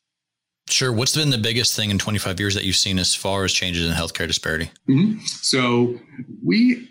Sure. 0.74 0.92
What's 0.92 1.16
been 1.16 1.30
the 1.30 1.38
biggest 1.38 1.76
thing 1.76 1.92
in 1.92 2.00
25 2.00 2.40
years 2.40 2.56
that 2.56 2.64
you've 2.64 2.76
seen 2.76 2.98
as 2.98 3.14
far 3.14 3.44
as 3.44 3.54
changes 3.54 3.86
in 3.86 3.94
healthcare 3.94 4.26
disparity? 4.26 4.72
Mm-hmm. 4.90 5.20
So 5.20 6.00
we, 6.44 6.90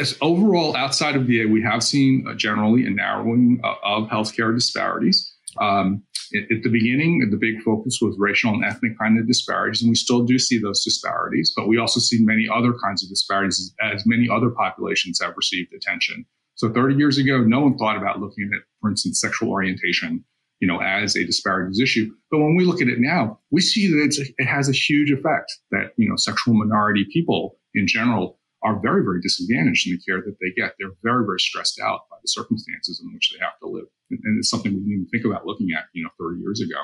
as 0.00 0.18
overall, 0.20 0.76
outside 0.76 1.14
of 1.14 1.26
VA, 1.26 1.46
we 1.48 1.62
have 1.62 1.84
seen 1.84 2.26
uh, 2.28 2.34
generally 2.34 2.84
a 2.84 2.90
narrowing 2.90 3.60
of 3.62 4.08
healthcare 4.08 4.52
disparities. 4.52 5.32
Um, 5.60 6.02
at 6.34 6.64
the 6.64 6.68
beginning, 6.68 7.28
the 7.30 7.36
big 7.36 7.62
focus 7.62 8.00
was 8.02 8.16
racial 8.18 8.50
and 8.50 8.64
ethnic 8.64 8.98
kind 8.98 9.16
of 9.20 9.28
disparities, 9.28 9.82
and 9.82 9.90
we 9.90 9.94
still 9.94 10.24
do 10.24 10.36
see 10.36 10.58
those 10.58 10.82
disparities, 10.82 11.52
but 11.54 11.68
we 11.68 11.78
also 11.78 12.00
see 12.00 12.24
many 12.24 12.48
other 12.52 12.74
kinds 12.82 13.04
of 13.04 13.08
disparities 13.08 13.72
as 13.84 14.02
many 14.04 14.28
other 14.28 14.50
populations 14.50 15.20
have 15.22 15.34
received 15.36 15.72
attention. 15.74 16.26
So 16.56 16.72
30 16.72 16.96
years 16.96 17.18
ago, 17.18 17.40
no 17.42 17.60
one 17.60 17.78
thought 17.78 17.96
about 17.96 18.18
looking 18.18 18.50
at, 18.52 18.62
for 18.80 18.90
instance, 18.90 19.20
sexual 19.20 19.50
orientation, 19.50 20.24
you 20.62 20.68
know, 20.68 20.80
as 20.80 21.16
a 21.16 21.26
disparities 21.26 21.80
issue. 21.80 22.08
But 22.30 22.38
when 22.38 22.54
we 22.54 22.64
look 22.64 22.80
at 22.80 22.86
it 22.86 23.00
now, 23.00 23.40
we 23.50 23.60
see 23.60 23.88
that 23.88 24.32
it 24.38 24.46
has 24.46 24.68
a 24.68 24.72
huge 24.72 25.10
effect 25.10 25.50
that, 25.72 25.90
you 25.96 26.08
know, 26.08 26.14
sexual 26.14 26.54
minority 26.54 27.04
people 27.12 27.58
in 27.74 27.88
general 27.88 28.38
are 28.62 28.78
very, 28.80 29.02
very 29.02 29.20
disadvantaged 29.20 29.88
in 29.88 29.94
the 29.96 30.02
care 30.06 30.22
that 30.22 30.36
they 30.40 30.52
get. 30.56 30.74
They're 30.78 30.94
very, 31.02 31.26
very 31.26 31.40
stressed 31.40 31.80
out 31.80 32.02
by 32.08 32.16
the 32.22 32.28
circumstances 32.28 33.02
in 33.04 33.12
which 33.12 33.32
they 33.32 33.44
have 33.44 33.58
to 33.60 33.66
live. 33.66 33.86
And 34.10 34.38
it's 34.38 34.50
something 34.50 34.72
we 34.72 34.78
didn't 34.78 34.92
even 34.92 35.06
think 35.08 35.24
about 35.24 35.46
looking 35.46 35.70
at, 35.76 35.86
you 35.94 36.04
know, 36.04 36.10
30 36.20 36.40
years 36.40 36.60
ago. 36.60 36.78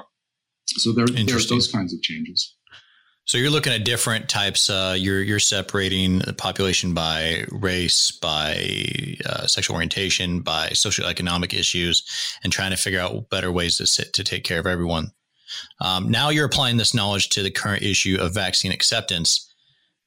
So 0.67 0.91
there, 0.91 1.07
there's 1.07 1.49
those 1.49 1.71
kinds 1.71 1.95
of 1.95 2.03
changes. 2.03 2.57
So 3.29 3.37
you're 3.37 3.51
looking 3.51 3.75
at 3.75 3.85
different 3.85 4.27
types. 4.27 4.71
Uh, 4.71 4.97
you're 4.99 5.23
you're 5.23 5.39
separating 5.39 6.21
the 6.21 6.33
population 6.33 6.95
by 6.95 7.45
race, 7.51 8.11
by 8.11 9.19
uh, 9.27 9.47
sexual 9.47 9.75
orientation, 9.75 10.41
by 10.41 10.69
socioeconomic 10.69 11.53
issues, 11.53 12.05
and 12.43 12.51
trying 12.51 12.71
to 12.71 12.79
figure 12.79 13.01
out 13.01 13.29
better 13.29 13.53
ways 13.53 13.77
to 13.77 13.87
sit 13.87 14.15
to 14.15 14.25
take 14.25 14.45
care 14.45 14.59
of 14.59 14.67
everyone. 14.67 15.11
Um, 15.83 16.11
now 16.11 16.31
you're 16.31 16.47
applying 16.47 16.79
this 16.79 16.95
knowledge 16.95 17.29
to 17.31 17.43
the 17.43 17.51
current 17.51 17.83
issue 17.83 18.17
of 18.19 18.33
vaccine 18.33 18.73
acceptance. 18.73 19.45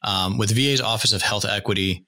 Um, 0.04 0.40
with 0.40 0.50
VA's 0.50 0.82
Office 0.82 1.14
of 1.14 1.22
Health 1.22 1.46
Equity, 1.46 2.08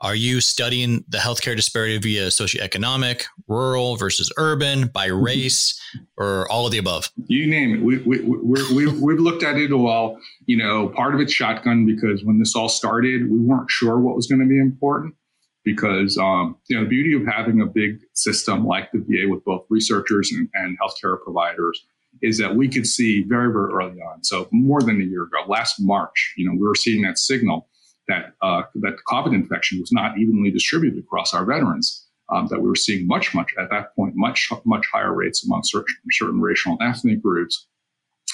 are 0.00 0.14
you 0.14 0.40
studying 0.40 1.04
the 1.08 1.18
healthcare 1.18 1.54
disparity 1.54 1.98
via 1.98 2.28
socioeconomic, 2.28 3.24
rural 3.48 3.96
versus 3.96 4.32
urban, 4.38 4.86
by 4.86 5.06
race, 5.06 5.78
or 6.16 6.50
all 6.50 6.66
of 6.66 6.72
the 6.72 6.78
above? 6.78 7.10
You 7.26 7.46
name 7.46 7.74
it. 7.74 7.82
We, 7.82 7.98
we, 7.98 8.20
we, 8.20 8.86
we, 8.86 9.12
have 9.12 9.20
looked 9.20 9.42
at 9.42 9.56
it 9.56 9.72
all. 9.72 10.18
You 10.46 10.56
know, 10.56 10.88
part 10.88 11.14
of 11.14 11.20
it's 11.20 11.32
shotgun 11.32 11.84
because 11.84 12.24
when 12.24 12.38
this 12.38 12.54
all 12.54 12.68
started, 12.68 13.30
we 13.30 13.38
weren't 13.38 13.70
sure 13.70 13.98
what 13.98 14.16
was 14.16 14.26
going 14.26 14.40
to 14.40 14.46
be 14.46 14.58
important. 14.58 15.14
Because, 15.62 16.16
um, 16.16 16.56
you 16.68 16.76
know, 16.76 16.84
the 16.84 16.88
beauty 16.88 17.14
of 17.14 17.26
having 17.26 17.60
a 17.60 17.66
big 17.66 17.98
system 18.14 18.66
like 18.66 18.90
the 18.92 19.04
VA 19.06 19.28
with 19.28 19.44
both 19.44 19.66
researchers 19.68 20.32
and, 20.32 20.48
and 20.54 20.78
healthcare 20.80 21.22
providers 21.22 21.84
is 22.22 22.38
that 22.38 22.56
we 22.56 22.66
could 22.68 22.86
see 22.86 23.22
very, 23.22 23.52
very 23.52 23.70
early 23.70 24.00
on. 24.00 24.24
So 24.24 24.48
more 24.52 24.80
than 24.80 25.00
a 25.00 25.04
year 25.04 25.24
ago, 25.24 25.44
last 25.46 25.76
March, 25.78 26.32
you 26.38 26.46
know, 26.46 26.52
we 26.52 26.66
were 26.66 26.74
seeing 26.74 27.02
that 27.02 27.18
signal 27.18 27.68
that 28.10 28.32
uh, 28.42 28.62
that 28.76 28.96
COVID 29.08 29.34
infection 29.34 29.80
was 29.80 29.92
not 29.92 30.18
evenly 30.18 30.50
distributed 30.50 30.98
across 30.98 31.34
our 31.34 31.44
veterans. 31.44 32.06
Um, 32.32 32.46
that 32.46 32.60
we 32.60 32.68
were 32.68 32.76
seeing 32.76 33.08
much, 33.08 33.34
much 33.34 33.50
at 33.58 33.70
that 33.70 33.92
point, 33.96 34.12
much, 34.14 34.52
much 34.64 34.86
higher 34.92 35.12
rates 35.12 35.44
among 35.44 35.62
certain, 35.64 35.92
certain 36.12 36.40
racial 36.40 36.76
and 36.78 36.88
ethnic 36.88 37.20
groups. 37.20 37.66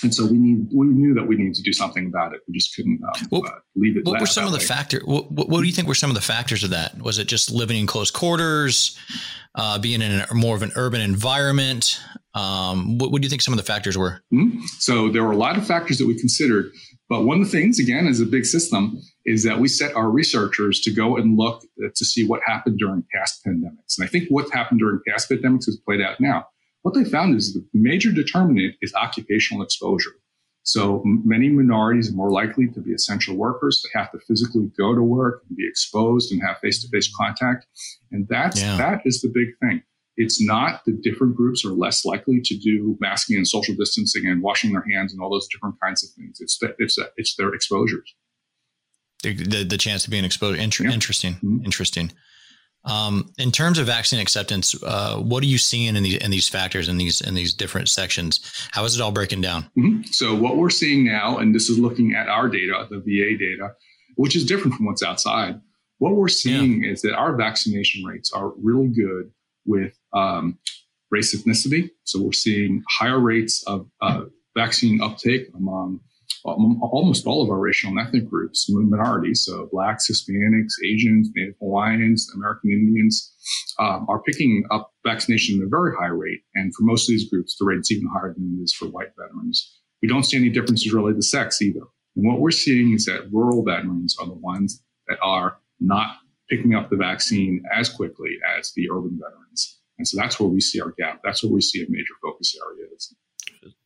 And 0.03 0.15
so 0.15 0.27
we 0.27 0.37
need 0.37 0.69
we 0.75 0.87
knew 0.87 1.15
that 1.15 1.27
we 1.27 1.37
needed 1.37 1.55
to 1.55 1.63
do 1.63 1.73
something 1.73 2.07
about 2.07 2.35
it. 2.35 2.41
We 2.47 2.55
just 2.55 2.75
couldn't 2.77 3.01
um, 3.03 3.43
uh, 3.45 3.51
leave 3.75 3.97
it. 3.97 4.05
What 4.05 4.21
were 4.21 4.27
some 4.27 4.47
of 4.47 4.53
the 4.53 4.61
factors? 4.61 5.03
What, 5.05 5.31
what, 5.33 5.61
do 5.61 5.67
you 5.67 5.73
think 5.73 5.89
were 5.89 5.95
some 5.95 6.11
of 6.11 6.17
the 6.17 6.23
factors 6.23 6.63
of 6.65 6.71
that? 6.71 7.01
Was 7.01 7.19
it 7.19 7.27
just 7.27 7.51
living 7.51 7.79
in 7.79 7.87
close 7.87 8.11
quarters, 8.11 8.99
uh, 9.55 9.79
being 9.79 10.03
in 10.03 10.21
a, 10.21 10.35
more 10.35 10.55
of 10.55 10.63
an 10.63 10.73
urban 10.77 11.01
environment? 11.01 11.99
Um, 12.35 12.99
what, 12.99 13.11
what, 13.11 13.23
do 13.23 13.27
you 13.27 13.31
think 13.31 13.41
some 13.41 13.55
of 13.55 13.59
the 13.59 13.65
factors 13.65 13.97
were? 13.97 14.21
Mm-hmm. 14.33 14.61
So 14.79 15.09
there 15.09 15.25
were 15.25 15.33
a 15.33 15.37
lot 15.37 15.57
of 15.57 15.67
factors 15.67 15.97
that 15.99 16.07
we 16.07 16.19
considered, 16.19 16.71
but 17.09 17.23
one 17.23 17.41
of 17.41 17.47
the 17.47 17.51
things, 17.51 17.79
again, 17.79 18.07
is 18.07 18.21
a 18.21 18.27
big 18.27 18.45
system, 18.45 19.01
is 19.27 19.43
that 19.43 19.59
we 19.59 19.69
set 19.69 19.95
our 19.95 20.09
researchers 20.09 20.81
to 20.81 20.93
go 20.93 21.17
and 21.17 21.37
look 21.37 21.63
to 21.95 22.05
see 22.05 22.27
what 22.27 22.41
happened 22.47 22.79
during 22.79 23.05
past 23.13 23.45
pandemics. 23.45 23.99
And 23.99 24.07
I 24.07 24.07
think 24.07 24.29
what 24.29 24.51
happened 24.51 24.81
during 24.81 25.01
past 25.07 25.29
pandemics 25.29 25.67
has 25.67 25.77
played 25.85 26.01
out 26.01 26.21
now. 26.21 26.47
What 26.83 26.95
they 26.95 27.05
found 27.05 27.35
is 27.35 27.53
the 27.53 27.65
major 27.75 28.13
determinant 28.13 28.77
is 28.81 28.95
occupational 28.95 29.65
exposure. 29.65 30.13
So 30.63 31.03
many 31.05 31.49
minorities 31.49 32.11
are 32.11 32.15
more 32.15 32.31
likely 32.31 32.69
to 32.69 32.81
be 32.81 32.93
essential 32.93 33.37
workers. 33.37 33.83
They 33.83 33.99
have 33.99 34.13
to 34.13 34.19
physically 34.19 34.71
go 34.79 34.95
to 34.95 35.03
work 35.03 35.43
and 35.49 35.57
be 35.57 35.67
exposed 35.69 36.33
and 36.33 36.41
have 36.47 36.59
face-to-face 36.59 37.13
contact. 37.17 37.67
And 38.13 38.27
that's, 38.29 38.61
yeah. 38.61 38.77
that 38.77 39.03
is 39.05 39.21
the 39.21 39.29
big 39.29 39.49
thing. 39.61 39.83
It's 40.17 40.41
not 40.41 40.85
that 40.87 41.03
different 41.03 41.37
groups 41.37 41.65
are 41.65 41.71
less 41.71 42.05
likely 42.05 42.41
to 42.43 42.57
do 42.57 42.97
masking 43.01 43.37
and 43.37 43.47
social 43.47 43.75
distancing 43.75 44.27
and 44.27 44.41
washing 44.41 44.73
their 44.73 44.85
hands 44.91 45.13
and 45.13 45.21
all 45.21 45.31
those 45.31 45.49
different 45.49 45.77
kinds 45.81 46.03
of 46.03 46.11
things. 46.11 46.39
It's 46.41 46.59
that 46.59 46.75
it's 46.79 46.97
that 46.97 47.13
it's 47.17 47.37
their 47.37 47.53
exposures. 47.53 48.15
The, 49.35 49.65
the, 49.65 49.79
chance 49.79 50.05
of 50.05 50.11
being 50.11 50.25
exposed. 50.25 50.61
Inter- 50.61 50.85
yeah. 50.85 50.93
Interesting. 50.93 51.35
Mm-hmm. 51.35 51.65
Interesting. 51.65 52.13
Um, 52.85 53.33
in 53.37 53.51
terms 53.51 53.79
of 53.79 53.87
vaccine 53.87 54.21
acceptance, 54.21 54.81
uh, 54.83 55.17
what 55.17 55.43
are 55.43 55.47
you 55.47 55.59
seeing 55.59 55.97
in 55.97 56.03
these 56.05 56.19
in 56.19 56.31
these 56.31 56.49
factors 56.49 56.89
in 56.89 56.99
these 56.99 57.21
in 57.21 57.35
these 57.35 57.53
different 57.53 57.89
sections? 57.89 58.41
How 58.71 58.85
is 58.85 58.97
it 58.97 59.03
all 59.03 59.11
breaking 59.11 59.41
down? 59.41 59.65
Mm-hmm. 59.77 60.03
So 60.13 60.35
what 60.35 60.57
we're 60.57 60.71
seeing 60.71 61.05
now, 61.05 61.39
and 61.39 61.55
this 61.55 61.69
is 61.69 61.79
looking 61.79 62.15
at 62.15 62.29
our 62.29 62.49
data, 62.49 62.87
the 62.89 62.99
VA 62.99 63.37
data, 63.37 63.73
which 64.15 64.37
is 64.37 64.45
different 64.45 64.77
from 64.77 64.87
what's 64.87 65.03
outside. 65.03 65.61
What 65.99 66.15
we're 66.15 66.29
seeing 66.29 66.85
yeah. 66.85 66.93
is 66.93 67.03
that 67.03 67.15
our 67.15 67.35
vaccination 67.35 68.05
rates 68.05 68.31
are 68.33 68.53
really 68.57 68.89
good 68.89 69.33
with 69.65 69.99
um, 70.13 70.59
race 71.11 71.35
ethnicity. 71.35 71.91
So 72.05 72.23
we're 72.23 72.33
seeing 72.33 72.85
higher 72.89 73.19
rates 73.19 73.65
of 73.67 73.89
uh, 74.01 74.25
vaccine 74.57 75.01
uptake 75.03 75.49
among 75.57 76.01
almost 76.47 77.27
all 77.27 77.43
of 77.43 77.51
our 77.51 77.59
racial 77.59 77.91
and 77.91 77.99
ethnic 77.99 78.29
groups, 78.29 78.67
minorities, 78.69 79.45
so 79.45 79.69
blacks, 79.73 80.11
Hispanics, 80.11 80.75
Asians, 80.85 81.29
Native 81.35 81.55
Hawaiians, 81.61 82.31
American 82.35 82.71
Indians, 82.71 83.35
um, 83.79 84.07
are 84.09 84.23
picking 84.23 84.65
up 84.71 84.93
vaccination 85.05 85.61
at 85.61 85.67
a 85.67 85.69
very 85.69 85.95
high 85.97 86.07
rate. 86.07 86.41
And 86.55 86.75
for 86.75 86.85
most 86.85 87.09
of 87.09 87.13
these 87.13 87.29
groups, 87.29 87.57
the 87.59 87.65
rate 87.65 87.81
is 87.81 87.91
even 87.91 88.09
higher 88.13 88.33
than 88.33 88.57
it 88.59 88.63
is 88.63 88.73
for 88.73 88.87
white 88.87 89.13
veterans. 89.19 89.79
We 90.03 90.09
don't 90.09 90.25
see 90.25 90.37
any 90.37 90.51
differences 90.51 90.93
related 90.93 91.17
to 91.17 91.27
sex 91.27 91.61
either. 91.61 91.83
And 92.17 92.27
what 92.27 92.41
we're 92.41 92.51
seeing 92.51 92.93
is 92.93 93.05
that 93.07 93.29
rural 93.33 93.65
veterans 93.65 94.17
are 94.19 94.27
the 94.27 94.35
ones 94.35 94.83
that 95.09 95.19
are 95.23 95.59
not 95.81 96.17
picking 96.49 96.75
up 96.75 96.91
the 96.91 96.97
vaccine 96.97 97.63
as 97.75 97.89
quickly 97.89 98.39
as 98.57 98.73
the 98.75 98.89
urban 98.91 99.19
veterans. 99.21 99.81
And 99.99 100.07
so 100.07 100.17
that's 100.17 100.39
where 100.39 100.49
we 100.49 100.61
see 100.61 100.81
our 100.81 100.93
gap. 100.99 101.21
That's 101.25 101.43
where 101.43 101.53
we 101.53 101.61
see 101.61 101.83
a 101.83 101.87
major 101.89 102.15
focus 102.23 102.57
area 102.65 102.87
is. 102.95 103.15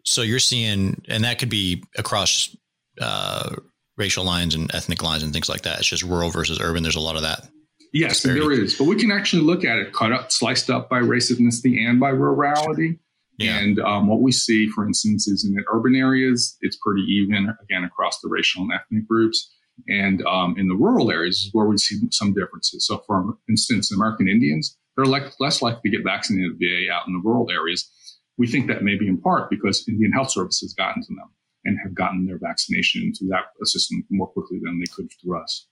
So 0.05 0.23
you're 0.23 0.39
seeing, 0.39 1.03
and 1.09 1.25
that 1.25 1.39
could 1.39 1.51
be 1.51 1.85
across 1.97 2.55
uh, 3.01 3.57
racial 3.97 4.25
lines 4.25 4.55
and 4.55 4.75
ethnic 4.75 5.03
lines 5.03 5.23
and 5.23 5.33
things 5.33 5.49
like 5.49 5.63
that. 5.63 5.79
It's 5.79 5.89
just 5.89 6.03
rural 6.03 6.31
versus 6.31 6.59
urban. 6.61 6.83
There's 6.83 6.97
a 6.97 7.01
lot 7.01 7.17
of 7.17 7.23
that. 7.23 7.49
Yes, 7.93 8.23
there 8.23 8.53
is, 8.53 8.77
but 8.77 8.85
we 8.85 8.95
can 8.95 9.11
actually 9.11 9.43
look 9.43 9.65
at 9.65 9.79
it 9.79 9.93
cut 9.93 10.13
up, 10.13 10.31
sliced 10.31 10.71
up 10.71 10.89
by 10.89 10.99
race, 10.99 11.33
ethnicity, 11.33 11.85
and 11.85 11.99
by 11.99 12.11
rurality. 12.11 13.01
Yeah. 13.39 13.59
And 13.59 13.81
um, 13.81 14.07
what 14.07 14.21
we 14.21 14.31
see, 14.33 14.69
for 14.69 14.87
instance, 14.87 15.27
is 15.27 15.45
in 15.45 15.55
the 15.55 15.65
urban 15.73 15.97
areas, 15.97 16.57
it's 16.61 16.77
pretty 16.77 17.03
even 17.03 17.53
again 17.63 17.85
across 17.85 18.21
the 18.21 18.29
racial 18.29 18.63
and 18.63 18.73
ethnic 18.73 19.09
groups. 19.09 19.51
And 19.89 20.25
um, 20.27 20.57
in 20.59 20.69
the 20.69 20.75
rural 20.75 21.11
areas 21.11 21.37
is 21.37 21.51
where 21.53 21.67
we 21.67 21.79
see 21.79 21.99
some 22.11 22.35
differences. 22.35 22.87
So, 22.87 23.03
for 23.07 23.39
instance, 23.49 23.91
American 23.93 24.29
Indians, 24.29 24.77
they're 24.95 25.07
like, 25.07 25.25
less 25.41 25.63
likely 25.63 25.91
to 25.91 25.97
get 25.97 26.05
vaccinated 26.05 26.53
at 26.53 26.59
VA 26.59 26.93
out 26.93 27.07
in 27.07 27.15
the 27.15 27.23
rural 27.25 27.51
areas. 27.51 27.91
We 28.41 28.47
think 28.47 28.69
that 28.69 28.83
may 28.83 28.97
be 28.97 29.07
in 29.07 29.21
part 29.21 29.51
because 29.51 29.85
Indian 29.87 30.13
Health 30.13 30.31
Service 30.31 30.61
has 30.61 30.73
gotten 30.73 31.03
to 31.03 31.09
them 31.15 31.29
and 31.67 31.79
have 31.85 31.95
gotten 31.95 32.27
their 32.27 32.39
vaccination 32.39 33.13
through 33.13 33.29
that 33.29 33.45
system 33.67 34.03
more 34.09 34.29
quickly 34.29 34.59
than 34.65 34.81
they 34.81 34.87
could 34.87 35.11
through 35.21 35.39
us. 35.39 35.67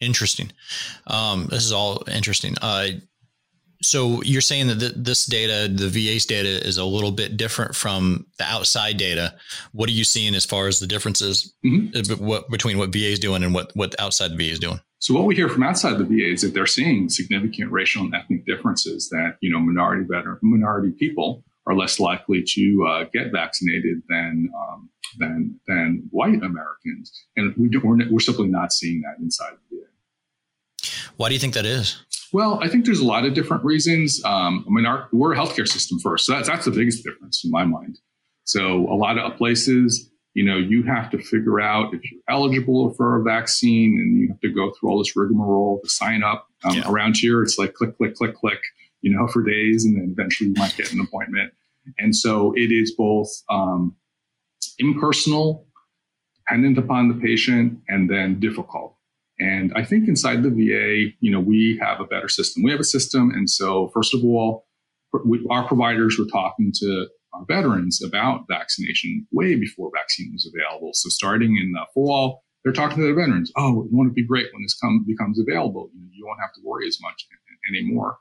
Interesting. 0.00 0.52
Um, 1.08 1.48
this 1.50 1.64
is 1.64 1.72
all 1.72 2.04
interesting. 2.06 2.54
Uh, 2.62 2.90
so 3.82 4.22
you're 4.22 4.40
saying 4.40 4.68
that 4.68 4.78
th- 4.78 4.92
this 4.94 5.26
data, 5.26 5.66
the 5.72 5.88
VA's 5.88 6.24
data, 6.24 6.64
is 6.64 6.78
a 6.78 6.84
little 6.84 7.10
bit 7.10 7.36
different 7.36 7.74
from 7.74 8.26
the 8.38 8.44
outside 8.44 8.96
data. 8.96 9.34
What 9.72 9.88
are 9.88 9.92
you 9.92 10.04
seeing 10.04 10.36
as 10.36 10.44
far 10.44 10.68
as 10.68 10.78
the 10.78 10.86
differences 10.86 11.52
mm-hmm. 11.66 12.24
what, 12.24 12.48
between 12.48 12.78
what 12.78 12.92
VA 12.92 13.10
is 13.10 13.18
doing 13.18 13.42
and 13.42 13.52
what 13.52 13.72
what 13.74 13.96
outside 13.98 14.30
the 14.30 14.36
VA 14.36 14.52
is 14.52 14.60
doing? 14.60 14.80
So 15.00 15.14
what 15.14 15.24
we 15.24 15.34
hear 15.34 15.48
from 15.48 15.64
outside 15.64 15.98
the 15.98 16.04
VA 16.04 16.32
is 16.32 16.42
that 16.42 16.54
they're 16.54 16.66
seeing 16.66 17.08
significant 17.08 17.72
racial 17.72 18.02
and 18.02 18.14
ethnic 18.14 18.46
differences. 18.46 19.08
That 19.08 19.36
you 19.40 19.50
know 19.50 19.58
minority 19.58 20.04
veteran, 20.08 20.38
minority 20.42 20.92
people 20.92 21.44
are 21.68 21.76
less 21.76 22.00
likely 22.00 22.42
to 22.42 22.86
uh, 22.88 23.04
get 23.12 23.30
vaccinated 23.30 24.02
than 24.08 24.50
um, 24.58 24.88
than 25.18 25.60
than 25.66 26.08
white 26.10 26.42
Americans, 26.42 27.26
and 27.36 27.54
we 27.56 27.68
do, 27.68 27.80
we're, 27.84 27.98
we're 28.10 28.20
simply 28.20 28.48
not 28.48 28.72
seeing 28.72 29.02
that 29.02 29.22
inside 29.22 29.52
the 29.70 29.76
VA. 29.76 31.10
Why 31.16 31.28
do 31.28 31.34
you 31.34 31.40
think 31.40 31.54
that 31.54 31.66
is? 31.66 32.02
Well, 32.32 32.58
I 32.62 32.68
think 32.68 32.84
there's 32.84 33.00
a 33.00 33.06
lot 33.06 33.24
of 33.24 33.34
different 33.34 33.64
reasons. 33.64 34.22
Um, 34.24 34.64
I 34.66 34.70
mean, 34.70 34.86
our, 34.86 35.08
we're 35.12 35.32
a 35.32 35.36
healthcare 35.36 35.68
system 35.68 35.98
first, 35.98 36.26
so 36.26 36.32
that's 36.32 36.48
that's 36.48 36.64
the 36.64 36.70
biggest 36.70 37.04
difference 37.04 37.44
in 37.44 37.50
my 37.50 37.64
mind. 37.64 37.98
So 38.44 38.90
a 38.90 38.96
lot 38.96 39.18
of 39.18 39.36
places, 39.36 40.10
you 40.32 40.44
know, 40.44 40.56
you 40.56 40.82
have 40.84 41.10
to 41.10 41.18
figure 41.18 41.60
out 41.60 41.92
if 41.92 42.00
you're 42.10 42.20
eligible 42.30 42.94
for 42.94 43.20
a 43.20 43.22
vaccine, 43.22 43.98
and 43.98 44.20
you 44.20 44.28
have 44.28 44.40
to 44.40 44.52
go 44.52 44.72
through 44.72 44.90
all 44.90 44.98
this 44.98 45.14
rigmarole 45.16 45.80
to 45.84 45.90
sign 45.90 46.22
up. 46.22 46.46
Um, 46.64 46.76
yeah. 46.76 46.90
Around 46.90 47.16
here, 47.16 47.42
it's 47.42 47.58
like 47.58 47.74
click, 47.74 47.96
click, 47.96 48.14
click, 48.14 48.34
click, 48.34 48.60
you 49.00 49.14
know, 49.14 49.26
for 49.28 49.42
days, 49.42 49.84
and 49.84 49.96
then 49.96 50.10
eventually 50.10 50.50
you 50.50 50.56
might 50.56 50.76
get 50.76 50.92
an 50.92 51.00
appointment. 51.00 51.52
And 51.98 52.14
so 52.14 52.52
it 52.56 52.72
is 52.72 52.94
both 52.96 53.28
um, 53.50 53.96
impersonal, 54.78 55.66
dependent 56.36 56.78
upon 56.78 57.08
the 57.08 57.14
patient, 57.14 57.78
and 57.88 58.10
then 58.10 58.40
difficult. 58.40 58.96
And 59.40 59.72
I 59.76 59.84
think 59.84 60.08
inside 60.08 60.42
the 60.42 60.50
VA, 60.50 61.14
you 61.20 61.30
know, 61.30 61.40
we 61.40 61.78
have 61.80 62.00
a 62.00 62.04
better 62.04 62.28
system. 62.28 62.62
We 62.62 62.72
have 62.72 62.80
a 62.80 62.84
system. 62.84 63.30
And 63.30 63.48
so, 63.48 63.88
first 63.94 64.14
of 64.14 64.24
all, 64.24 64.66
we, 65.24 65.46
our 65.50 65.66
providers 65.66 66.18
were 66.18 66.26
talking 66.26 66.72
to 66.74 67.06
our 67.34 67.44
veterans 67.46 68.02
about 68.02 68.46
vaccination 68.48 69.26
way 69.30 69.54
before 69.54 69.90
vaccine 69.94 70.32
was 70.32 70.50
available. 70.52 70.90
So, 70.92 71.08
starting 71.08 71.56
in 71.56 71.72
the 71.72 71.86
fall, 71.94 72.42
they're 72.64 72.72
talking 72.72 72.96
to 72.96 73.02
their 73.02 73.14
veterans. 73.14 73.52
Oh, 73.56 73.84
it 73.84 73.92
won't 73.92 74.14
be 74.14 74.26
great 74.26 74.48
when 74.52 74.62
this 74.62 74.76
come, 74.76 75.04
becomes 75.06 75.38
available. 75.38 75.88
You, 75.94 76.00
know, 76.00 76.08
you 76.12 76.26
won't 76.26 76.40
have 76.40 76.52
to 76.54 76.60
worry 76.64 76.88
as 76.88 76.98
much 77.00 77.26
anymore. 77.68 78.18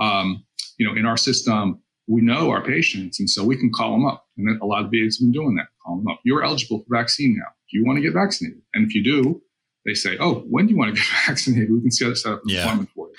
Um, 0.00 0.44
you 0.78 0.86
know, 0.86 0.94
in 0.94 1.06
our 1.06 1.16
system, 1.16 1.80
we 2.12 2.20
know 2.20 2.50
our 2.50 2.62
patients, 2.62 3.18
and 3.18 3.28
so 3.28 3.42
we 3.42 3.56
can 3.56 3.72
call 3.72 3.92
them 3.92 4.04
up. 4.04 4.26
And 4.36 4.60
a 4.60 4.66
lot 4.66 4.84
of 4.84 4.90
VAs 4.90 5.16
have 5.16 5.24
been 5.24 5.32
doing 5.32 5.54
that. 5.56 5.68
Call 5.84 5.96
them 5.96 6.06
up. 6.08 6.20
You're 6.24 6.44
eligible 6.44 6.80
for 6.80 6.96
vaccine 6.96 7.36
now. 7.38 7.48
Do 7.70 7.78
you 7.78 7.86
want 7.86 7.96
to 7.96 8.02
get 8.02 8.12
vaccinated? 8.12 8.60
And 8.74 8.86
if 8.86 8.94
you 8.94 9.02
do, 9.02 9.40
they 9.86 9.94
say, 9.94 10.18
"Oh, 10.20 10.40
when 10.48 10.66
do 10.66 10.72
you 10.72 10.78
want 10.78 10.94
to 10.94 11.00
get 11.00 11.08
vaccinated? 11.26 11.72
We 11.72 11.80
can 11.80 11.90
set 11.90 12.26
up 12.26 12.42
an 12.42 12.50
yeah. 12.50 12.64
appointment 12.64 12.90
for 12.94 13.08
you." 13.08 13.14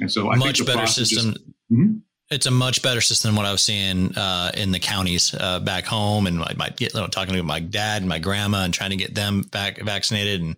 And 0.00 0.10
so, 0.10 0.32
I 0.32 0.36
much 0.36 0.64
better 0.64 0.86
system. 0.86 1.32
Just, 1.32 1.46
mm-hmm. 1.70 1.98
It's 2.30 2.46
a 2.46 2.50
much 2.50 2.80
better 2.82 3.00
system 3.00 3.30
than 3.30 3.36
what 3.36 3.44
I 3.44 3.52
was 3.52 3.60
seeing 3.60 4.16
uh, 4.16 4.52
in 4.54 4.70
the 4.70 4.78
counties 4.78 5.34
uh, 5.38 5.60
back 5.60 5.84
home, 5.84 6.26
and 6.26 6.42
I 6.42 6.54
might 6.56 6.76
get 6.76 6.94
you 6.94 7.00
know, 7.00 7.08
talking 7.08 7.34
to 7.34 7.42
my 7.42 7.60
dad 7.60 8.00
and 8.00 8.08
my 8.08 8.20
grandma 8.20 8.62
and 8.62 8.72
trying 8.72 8.90
to 8.90 8.96
get 8.96 9.14
them 9.14 9.42
back 9.42 9.80
vaccinated, 9.82 10.40
and 10.40 10.56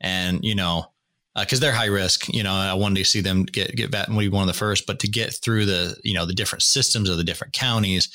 and 0.00 0.44
you 0.44 0.54
know 0.54 0.86
because 1.38 1.58
uh, 1.58 1.60
they're 1.60 1.74
high 1.74 1.86
risk. 1.86 2.32
You 2.32 2.42
know, 2.42 2.52
I 2.52 2.74
wanted 2.74 2.96
to 2.96 3.04
see 3.04 3.20
them 3.20 3.44
get 3.44 3.76
get 3.76 3.90
back 3.90 4.08
be 4.08 4.28
one 4.28 4.42
of 4.42 4.46
the 4.46 4.58
first, 4.58 4.86
but 4.86 5.00
to 5.00 5.08
get 5.08 5.34
through 5.34 5.66
the 5.66 5.96
you 6.02 6.14
know 6.14 6.24
the 6.24 6.32
different 6.32 6.62
systems 6.62 7.08
of 7.08 7.16
the 7.16 7.24
different 7.24 7.52
counties. 7.52 8.08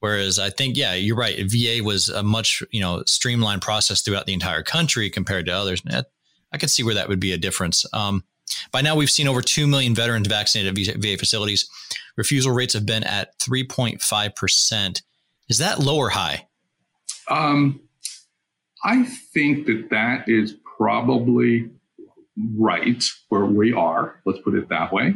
Whereas 0.00 0.38
I 0.38 0.50
think, 0.50 0.76
yeah, 0.76 0.94
you're 0.94 1.16
right. 1.16 1.50
VA 1.50 1.82
was 1.82 2.08
a 2.08 2.22
much 2.22 2.62
you 2.70 2.80
know 2.80 3.02
streamlined 3.06 3.62
process 3.62 4.02
throughout 4.02 4.26
the 4.26 4.34
entire 4.34 4.62
country 4.62 5.10
compared 5.10 5.46
to 5.46 5.52
others. 5.52 5.82
I 6.52 6.58
could 6.58 6.70
see 6.70 6.82
where 6.82 6.94
that 6.94 7.08
would 7.08 7.20
be 7.20 7.32
a 7.32 7.38
difference. 7.38 7.84
Um, 7.92 8.24
by 8.70 8.80
now, 8.80 8.94
we've 8.94 9.10
seen 9.10 9.26
over 9.26 9.42
2 9.42 9.66
million 9.66 9.94
veterans 9.94 10.28
vaccinated 10.28 10.88
at 10.88 11.02
VA 11.02 11.18
facilities. 11.18 11.68
Refusal 12.16 12.52
rates 12.52 12.74
have 12.74 12.86
been 12.86 13.02
at 13.02 13.36
3.5%. 13.40 15.02
Is 15.48 15.58
that 15.58 15.80
low 15.80 15.96
or 15.96 16.10
high? 16.10 16.46
Um, 17.28 17.80
I 18.84 19.04
think 19.04 19.66
that 19.66 19.88
that 19.90 20.28
is 20.28 20.54
probably 20.76 21.68
right 22.58 23.02
where 23.28 23.44
we 23.44 23.72
are. 23.72 24.20
Let's 24.24 24.40
put 24.40 24.54
it 24.54 24.68
that 24.68 24.92
way. 24.92 25.14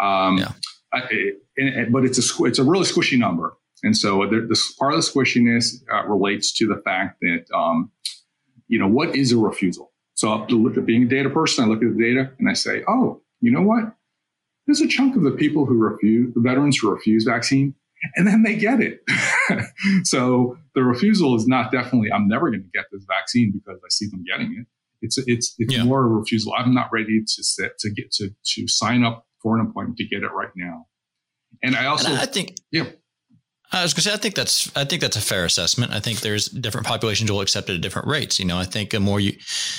Um, 0.00 0.38
yeah. 0.38 0.52
I, 0.92 1.32
and, 1.56 1.92
but 1.92 2.04
it's 2.04 2.18
a 2.18 2.44
it's 2.44 2.58
a 2.58 2.64
really 2.64 2.84
squishy 2.84 3.18
number, 3.18 3.56
and 3.82 3.96
so 3.96 4.26
there, 4.28 4.46
this 4.46 4.72
part 4.72 4.92
of 4.92 5.00
the 5.00 5.10
squishiness 5.10 5.82
uh, 5.92 6.06
relates 6.06 6.52
to 6.54 6.66
the 6.66 6.82
fact 6.84 7.18
that 7.20 7.44
um, 7.54 7.90
you 8.68 8.78
know 8.78 8.88
what 8.88 9.16
is 9.16 9.32
a 9.32 9.38
refusal. 9.38 9.92
So 10.14 10.30
I 10.30 10.46
look 10.46 10.76
at 10.76 10.86
being 10.86 11.04
a 11.04 11.08
data 11.08 11.30
person, 11.30 11.64
I 11.64 11.68
look 11.68 11.82
at 11.82 11.96
the 11.96 12.02
data 12.02 12.30
and 12.38 12.48
I 12.48 12.52
say, 12.52 12.82
oh, 12.86 13.22
you 13.40 13.50
know 13.50 13.62
what? 13.62 13.94
There's 14.66 14.80
a 14.80 14.86
chunk 14.86 15.16
of 15.16 15.22
the 15.22 15.32
people 15.32 15.66
who 15.66 15.74
refuse, 15.74 16.32
the 16.34 16.40
veterans 16.40 16.78
who 16.78 16.90
refuse 16.92 17.24
vaccine, 17.24 17.74
and 18.14 18.26
then 18.26 18.42
they 18.42 18.54
get 18.54 18.80
it. 18.80 19.02
so 20.04 20.56
the 20.74 20.82
refusal 20.82 21.34
is 21.34 21.46
not 21.46 21.72
definitely, 21.72 22.12
I'm 22.12 22.28
never 22.28 22.50
going 22.50 22.62
to 22.62 22.68
get 22.72 22.86
this 22.92 23.04
vaccine 23.08 23.52
because 23.52 23.80
I 23.84 23.88
see 23.88 24.06
them 24.08 24.24
getting 24.24 24.54
it. 24.60 24.66
It's 25.02 25.18
it's 25.26 25.54
it's 25.58 25.74
yeah. 25.74 25.84
more 25.84 26.00
a 26.00 26.08
refusal. 26.08 26.54
I'm 26.56 26.72
not 26.72 26.88
ready 26.92 27.20
to 27.20 27.44
sit 27.44 27.78
to 27.80 27.90
get 27.90 28.10
to 28.12 28.30
to 28.54 28.68
sign 28.68 29.04
up 29.04 29.26
for 29.42 29.58
an 29.58 29.66
appointment 29.66 29.98
to 29.98 30.04
get 30.04 30.22
it 30.22 30.32
right 30.32 30.52
now. 30.56 30.86
And 31.62 31.76
I 31.76 31.86
also 31.86 32.08
and 32.08 32.18
I 32.18 32.26
think 32.26 32.54
yeah. 32.70 32.84
I 33.74 33.82
was 33.82 33.94
going 33.94 34.02
to 34.02 34.08
say, 34.10 34.14
I 34.14 34.18
think 34.18 34.34
that's, 34.34 34.70
I 34.76 34.84
think 34.84 35.00
that's 35.00 35.16
a 35.16 35.20
fair 35.22 35.46
assessment. 35.46 35.92
I 35.92 36.00
think 36.00 36.20
there's 36.20 36.48
different 36.48 36.86
populations 36.86 37.32
will 37.32 37.40
accept 37.40 37.70
it 37.70 37.76
at 37.76 37.80
different 37.80 38.06
rates. 38.06 38.38
You 38.38 38.44
know, 38.44 38.58
I 38.58 38.64
think 38.64 38.90
the 38.90 39.00
more 39.00 39.18
you, 39.18 39.32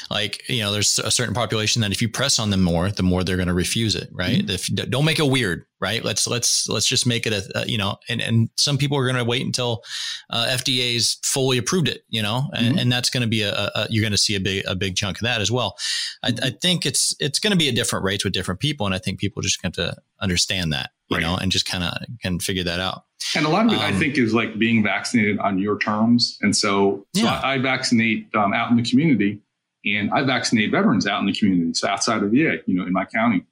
like, 0.10 0.50
you 0.50 0.64
know, 0.64 0.72
there's 0.72 0.98
a 0.98 1.12
certain 1.12 1.36
population 1.36 1.84
that 1.84 1.92
if 1.92 2.02
you 2.02 2.10
press 2.10 2.40
on 2.40 2.50
them 2.50 2.64
more, 2.64 2.90
the 2.90 3.04
more 3.04 3.24
they're 3.24 3.36
going 3.36 3.50
to 3.50 3.54
refuse 3.54 3.94
it, 3.94 4.10
right? 4.12 4.40
Mm-hmm. 4.40 4.50
If 4.50 4.90
don't 4.90 5.06
make 5.06 5.20
it 5.20 5.28
weird, 5.28 5.68
right? 5.84 6.02
Let's 6.02 6.26
let's 6.28 6.70
let's 6.70 6.88
just 6.88 7.06
make 7.06 7.28
it 7.28 7.34
a, 7.34 7.60
a 7.60 7.68
you 7.68 7.78
know, 7.78 7.98
and 8.08 8.22
and 8.22 8.50
some 8.56 8.78
people 8.78 8.98
are 8.98 9.04
going 9.04 9.18
to 9.18 9.26
wait 9.26 9.46
until 9.46 9.84
uh, 10.30 10.46
FDA's 10.50 11.20
fully 11.24 11.58
approved 11.58 11.90
it, 11.90 12.06
you 12.08 12.22
know, 12.22 12.50
and, 12.54 12.68
mm-hmm. 12.68 12.80
and 12.80 12.92
that's 12.92 13.10
going 13.10 13.22
to 13.22 13.28
be 13.28 13.42
a, 13.42 13.54
a 13.54 13.88
you're 13.90 14.02
going 14.02 14.14
to 14.14 14.18
see 14.18 14.36
a 14.36 14.40
big 14.40 14.64
a 14.66 14.76
big 14.76 14.96
chunk 14.96 15.18
of 15.18 15.24
that 15.24 15.42
as 15.42 15.52
well. 15.52 15.76
I, 16.24 16.34
I 16.42 16.50
think 16.52 16.86
it's 16.86 17.14
it's 17.20 17.38
going 17.38 17.52
to 17.52 17.58
be 17.58 17.68
a 17.68 17.74
different 17.74 18.06
rates 18.06 18.24
with 18.24 18.32
different 18.32 18.62
people, 18.62 18.86
and 18.86 18.96
I 18.96 18.98
think 18.98 19.20
people 19.20 19.42
just 19.42 19.60
have 19.62 19.74
to 19.74 19.94
understand 20.22 20.72
that, 20.72 20.92
you 21.10 21.18
right. 21.18 21.24
know, 21.24 21.36
and 21.36 21.52
just 21.52 21.66
kind 21.66 21.84
of 21.84 21.92
can 22.22 22.40
figure 22.40 22.64
that 22.64 22.80
out. 22.80 23.04
And 23.36 23.46
a 23.46 23.50
lot 23.50 23.66
of 23.66 23.74
it, 23.74 23.80
um, 23.80 23.82
I 23.82 23.92
think, 23.92 24.18
is 24.18 24.34
like 24.34 24.58
being 24.58 24.84
vaccinated 24.84 25.38
on 25.40 25.60
your 25.60 25.78
terms. 25.78 26.38
And 26.42 26.56
so, 26.56 27.06
yeah. 27.14 27.24
so 27.24 27.48
I, 27.48 27.54
I 27.56 27.58
vaccinate 27.58 28.34
um, 28.34 28.54
out 28.54 28.72
in 28.72 28.78
the 28.78 28.90
community, 28.90 29.42
and 29.86 30.10
I 30.12 30.24
vaccinate 30.24 30.72
veterans 30.72 31.06
out 31.06 31.20
in 31.20 31.26
the 31.26 31.34
community, 31.34 31.74
so 31.74 31.90
outside 31.90 32.24
of 32.24 32.32
VA, 32.32 32.60
you 32.66 32.76
know, 32.76 32.86
in 32.86 32.94
my 32.94 33.06
county. 33.06 33.44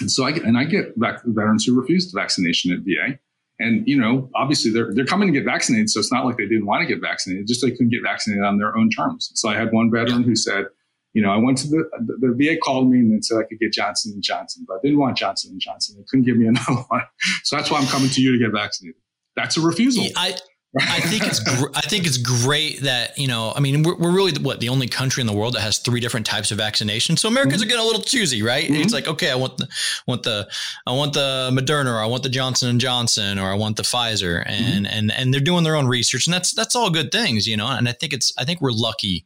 And 0.00 0.10
so 0.10 0.24
I 0.24 0.32
get, 0.32 0.44
and 0.44 0.56
I 0.56 0.64
get 0.64 0.92
vac- 0.96 1.24
veterans 1.24 1.64
who 1.64 1.78
refuse 1.78 2.10
vaccination 2.12 2.72
at 2.72 2.80
VA. 2.80 3.18
And 3.60 3.86
you 3.88 3.98
know, 3.98 4.30
obviously 4.36 4.70
they're 4.70 4.94
they're 4.94 5.04
coming 5.04 5.32
to 5.32 5.32
get 5.32 5.44
vaccinated, 5.44 5.90
so 5.90 5.98
it's 5.98 6.12
not 6.12 6.24
like 6.24 6.36
they 6.36 6.46
didn't 6.46 6.66
want 6.66 6.82
to 6.82 6.86
get 6.86 7.02
vaccinated; 7.02 7.48
just 7.48 7.60
they 7.60 7.72
couldn't 7.72 7.88
get 7.88 8.02
vaccinated 8.04 8.44
on 8.44 8.58
their 8.58 8.76
own 8.76 8.88
terms. 8.88 9.32
So 9.34 9.48
I 9.48 9.56
had 9.56 9.72
one 9.72 9.90
veteran 9.90 10.22
who 10.22 10.36
said, 10.36 10.66
you 11.12 11.22
know, 11.22 11.32
I 11.32 11.38
went 11.38 11.58
to 11.58 11.68
the, 11.68 11.90
the, 11.98 12.28
the 12.28 12.34
VA 12.36 12.56
called 12.62 12.88
me 12.88 12.98
and 12.98 13.24
said 13.24 13.38
I 13.38 13.42
could 13.42 13.58
get 13.58 13.72
Johnson 13.72 14.12
and 14.12 14.22
Johnson, 14.22 14.64
but 14.68 14.74
I 14.74 14.78
didn't 14.84 14.98
want 14.98 15.16
Johnson 15.16 15.50
and 15.50 15.60
Johnson. 15.60 15.96
They 15.98 16.04
couldn't 16.08 16.24
give 16.24 16.36
me 16.36 16.46
another 16.46 16.82
one, 16.88 17.02
so 17.42 17.56
that's 17.56 17.68
why 17.68 17.80
I'm 17.80 17.88
coming 17.88 18.10
to 18.10 18.20
you 18.20 18.30
to 18.32 18.38
get 18.38 18.52
vaccinated. 18.52 19.00
That's 19.34 19.56
a 19.56 19.60
refusal. 19.60 20.04
I 20.16 20.36
I 20.76 21.00
think 21.00 21.26
it's 21.26 21.40
gr- 21.40 21.70
I 21.74 21.80
think 21.80 22.06
it's 22.06 22.18
great 22.18 22.82
that 22.82 23.16
you 23.16 23.26
know 23.26 23.52
I 23.56 23.60
mean 23.60 23.82
we're, 23.82 23.96
we're 23.96 24.14
really 24.14 24.32
what 24.42 24.60
the 24.60 24.68
only 24.68 24.86
country 24.86 25.22
in 25.22 25.26
the 25.26 25.32
world 25.32 25.54
that 25.54 25.62
has 25.62 25.78
three 25.78 25.98
different 25.98 26.26
types 26.26 26.50
of 26.50 26.58
vaccination. 26.58 27.16
So 27.16 27.28
Americans 27.28 27.62
mm-hmm. 27.62 27.68
are 27.68 27.70
getting 27.70 27.84
a 27.84 27.86
little 27.86 28.02
choosy, 28.02 28.42
right? 28.42 28.64
Mm-hmm. 28.64 28.82
It's 28.82 28.92
like 28.92 29.08
okay, 29.08 29.30
I 29.30 29.34
want 29.34 29.56
the 29.56 29.68
want 30.06 30.24
the 30.24 30.46
I 30.86 30.92
want 30.92 31.14
the 31.14 31.50
Moderna, 31.52 31.94
or 31.94 31.98
I 31.98 32.06
want 32.06 32.22
the 32.22 32.28
Johnson 32.28 32.68
and 32.68 32.80
Johnson, 32.80 33.38
or 33.38 33.50
I 33.50 33.54
want 33.54 33.76
the 33.76 33.82
Pfizer, 33.82 34.42
and 34.44 34.84
mm-hmm. 34.84 34.98
and 34.98 35.12
and 35.12 35.32
they're 35.32 35.40
doing 35.40 35.64
their 35.64 35.74
own 35.74 35.86
research, 35.86 36.26
and 36.26 36.34
that's 36.34 36.52
that's 36.52 36.76
all 36.76 36.90
good 36.90 37.10
things, 37.10 37.46
you 37.46 37.56
know. 37.56 37.66
And 37.66 37.88
I 37.88 37.92
think 37.92 38.12
it's 38.12 38.34
I 38.36 38.44
think 38.44 38.60
we're 38.60 38.72
lucky 38.72 39.24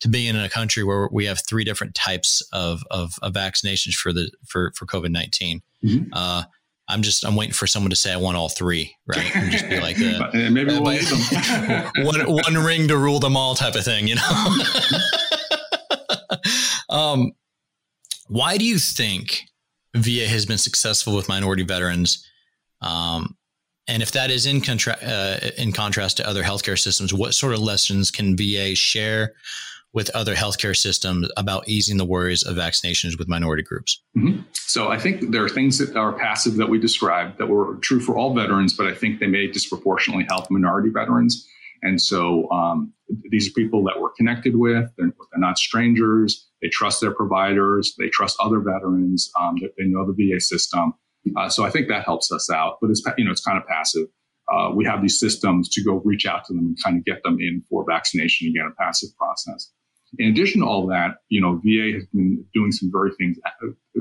to 0.00 0.08
be 0.08 0.26
in 0.26 0.36
a 0.36 0.48
country 0.48 0.84
where 0.84 1.08
we 1.10 1.24
have 1.26 1.40
three 1.40 1.64
different 1.64 1.94
types 1.94 2.42
of 2.52 2.82
of, 2.90 3.14
of 3.22 3.32
vaccinations 3.32 3.94
for 3.94 4.12
the 4.12 4.30
for 4.46 4.72
for 4.76 4.84
COVID 4.84 5.10
19 5.10 5.62
mm-hmm. 5.82 6.12
uh, 6.12 6.42
I'm 6.88 7.02
just 7.02 7.24
I'm 7.24 7.36
waiting 7.36 7.54
for 7.54 7.66
someone 7.66 7.90
to 7.90 7.96
say 7.96 8.12
I 8.12 8.16
want 8.16 8.36
all 8.36 8.48
three, 8.48 8.94
right? 9.06 9.34
And 9.34 9.52
just 9.52 9.68
be 9.68 9.80
like, 9.80 9.98
uh, 9.98 10.30
maybe 10.50 10.78
we'll 10.78 10.82
one 12.04 12.20
one 12.26 12.54
ring 12.64 12.88
to 12.88 12.96
rule 12.96 13.18
them 13.18 13.36
all 13.36 13.54
type 13.54 13.74
of 13.74 13.84
thing, 13.84 14.08
you 14.08 14.16
know. 14.16 14.56
um, 16.90 17.32
why 18.28 18.56
do 18.58 18.64
you 18.64 18.78
think 18.78 19.42
VA 19.94 20.26
has 20.26 20.46
been 20.46 20.58
successful 20.58 21.14
with 21.14 21.28
minority 21.28 21.62
veterans? 21.62 22.26
Um, 22.80 23.36
and 23.88 24.02
if 24.02 24.12
that 24.12 24.30
is 24.30 24.46
in, 24.46 24.60
contra- 24.60 24.96
uh, 25.02 25.50
in 25.58 25.72
contrast 25.72 26.16
to 26.18 26.28
other 26.28 26.42
healthcare 26.42 26.78
systems, 26.78 27.12
what 27.12 27.34
sort 27.34 27.52
of 27.52 27.60
lessons 27.60 28.10
can 28.10 28.36
VA 28.36 28.74
share 28.74 29.34
with 29.92 30.10
other 30.10 30.34
healthcare 30.34 30.76
systems 30.76 31.28
about 31.36 31.68
easing 31.68 31.96
the 31.96 32.04
worries 32.04 32.42
of 32.42 32.56
vaccinations 32.56 33.18
with 33.18 33.28
minority 33.28 33.62
groups? 33.62 34.02
Mm-hmm. 34.16 34.42
So 34.52 34.88
I 34.88 34.98
think 34.98 35.32
there 35.32 35.44
are 35.44 35.48
things 35.48 35.78
that 35.78 35.96
are 35.96 36.12
passive 36.12 36.56
that 36.56 36.68
we 36.68 36.78
described 36.78 37.38
that 37.38 37.46
were 37.46 37.76
true 37.76 38.00
for 38.00 38.16
all 38.16 38.34
veterans, 38.34 38.74
but 38.74 38.86
I 38.86 38.94
think 38.94 39.20
they 39.20 39.26
may 39.26 39.46
disproportionately 39.46 40.26
help 40.28 40.50
minority 40.50 40.90
veterans. 40.90 41.46
And 41.82 42.00
so 42.00 42.48
um, 42.50 42.92
these 43.30 43.48
are 43.48 43.52
people 43.52 43.82
that 43.84 44.00
we're 44.00 44.12
connected 44.12 44.56
with. 44.56 44.88
They're, 44.96 45.08
they're, 45.08 45.40
not 45.40 45.58
strangers. 45.58 46.48
They 46.62 46.68
trust 46.68 47.00
their 47.00 47.12
providers. 47.12 47.94
They 47.98 48.08
trust 48.08 48.36
other 48.40 48.60
veterans. 48.60 49.30
Um, 49.38 49.56
they, 49.60 49.68
they 49.76 49.88
know 49.88 50.06
the 50.06 50.14
VA 50.14 50.40
system. 50.40 50.94
Uh, 51.36 51.48
so 51.48 51.64
I 51.64 51.70
think 51.70 51.88
that 51.88 52.04
helps 52.04 52.30
us 52.32 52.50
out. 52.50 52.78
But 52.80 52.90
it's 52.90 53.02
you 53.18 53.24
know 53.24 53.30
it's 53.30 53.44
kind 53.44 53.58
of 53.58 53.66
passive. 53.66 54.06
Uh, 54.52 54.70
we 54.74 54.84
have 54.84 55.02
these 55.02 55.18
systems 55.18 55.68
to 55.70 55.82
go 55.82 56.02
reach 56.04 56.26
out 56.26 56.44
to 56.44 56.52
them 56.52 56.66
and 56.66 56.76
kind 56.82 56.98
of 56.98 57.04
get 57.04 57.22
them 57.22 57.38
in 57.40 57.62
for 57.68 57.84
vaccination 57.88 58.48
again, 58.48 58.70
a 58.70 58.82
passive 58.82 59.08
process. 59.16 59.70
In 60.18 60.28
addition 60.28 60.60
to 60.60 60.66
all 60.66 60.86
that, 60.88 61.16
you 61.28 61.40
know, 61.40 61.60
VA 61.64 61.94
has 61.94 62.04
been 62.12 62.44
doing 62.52 62.70
some 62.70 62.90
very 62.92 63.12
things, 63.18 63.38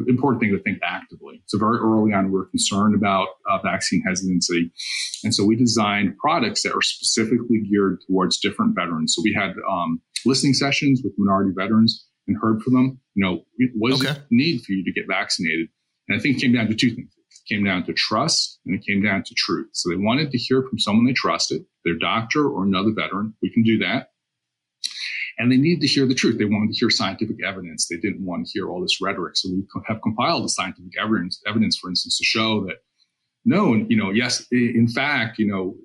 important 0.08 0.42
thing 0.42 0.52
to 0.52 0.62
think 0.62 0.80
actively. 0.84 1.42
So 1.46 1.58
very 1.58 1.78
early 1.78 2.14
on, 2.14 2.32
we 2.32 2.40
are 2.40 2.46
concerned 2.46 2.96
about 2.96 3.28
uh, 3.50 3.60
vaccine 3.64 4.02
hesitancy. 4.06 4.72
And 5.24 5.34
so 5.34 5.46
we 5.46 5.56
designed 5.56 6.18
products 6.18 6.64
that 6.64 6.74
are 6.74 6.82
specifically 6.82 7.62
geared 7.62 8.00
towards 8.08 8.40
different 8.40 8.76
veterans. 8.76 9.16
So 9.16 9.22
we 9.24 9.34
had 9.34 9.54
um, 9.70 10.02
listening 10.26 10.54
sessions 10.54 11.02
with 11.04 11.14
minority 11.18 11.54
veterans 11.56 12.06
and 12.28 12.38
heard 12.42 12.62
from 12.62 12.74
them, 12.74 13.00
you 13.16 13.24
know, 13.24 13.44
what 13.76 13.94
is 13.94 14.04
okay. 14.04 14.14
the 14.14 14.26
need 14.30 14.62
for 14.64 14.74
you 14.74 14.84
to 14.84 14.92
get 14.92 15.06
vaccinated? 15.08 15.68
And 16.08 16.18
I 16.18 16.22
think 16.22 16.38
it 16.38 16.42
came 16.42 16.54
down 16.54 16.68
to 16.68 16.76
two 16.76 16.94
things. 16.94 17.10
It 17.16 17.54
came 17.54 17.64
down 17.64 17.86
to 17.86 17.94
trust 17.94 18.60
and 18.66 18.76
it 18.76 18.86
came 18.86 19.02
down 19.02 19.24
to 19.24 19.34
truth. 19.36 19.70
So 19.74 19.90
they 19.90 19.96
wanted 19.96 20.32
to 20.32 20.38
hear 20.38 20.62
from 20.64 20.80
someone 20.80 21.06
they 21.06 21.14
trusted, 21.14 21.64
their 21.86 21.98
doctor 21.98 22.48
or 22.48 22.64
another 22.64 22.92
veteran. 22.94 23.34
We 23.42 23.52
can 23.52 23.64
do 23.64 23.78
that. 23.80 24.10
And 25.38 25.52
they 25.52 25.58
needed 25.58 25.82
to 25.82 25.88
hear 25.88 26.06
the 26.06 26.16
truth. 26.16 26.38
They 26.38 26.46
wanted 26.46 26.74
to 26.74 26.80
hear 26.80 26.90
scientific 26.90 27.38
evidence. 27.46 27.88
They 27.88 27.98
didn't 27.98 28.26
want 28.26 28.46
to 28.46 28.52
hear 28.52 28.70
all 28.70 28.82
this 28.82 29.00
rhetoric. 29.02 29.38
So 29.38 29.50
we 29.50 29.64
have 29.88 30.02
compiled 30.02 30.44
the 30.44 30.50
scientific 30.50 30.92
evidence, 31.02 31.42
evidence, 31.48 31.78
for 31.78 31.90
instance, 31.90 32.18
to 32.18 32.24
show 32.24 32.66
that 32.66 32.78
no, 33.44 33.74
you 33.74 33.98
know, 33.98 34.12
yes, 34.12 34.46
in 34.52 34.88
fact, 34.88 35.40
you 35.40 35.48
know, 35.48 35.76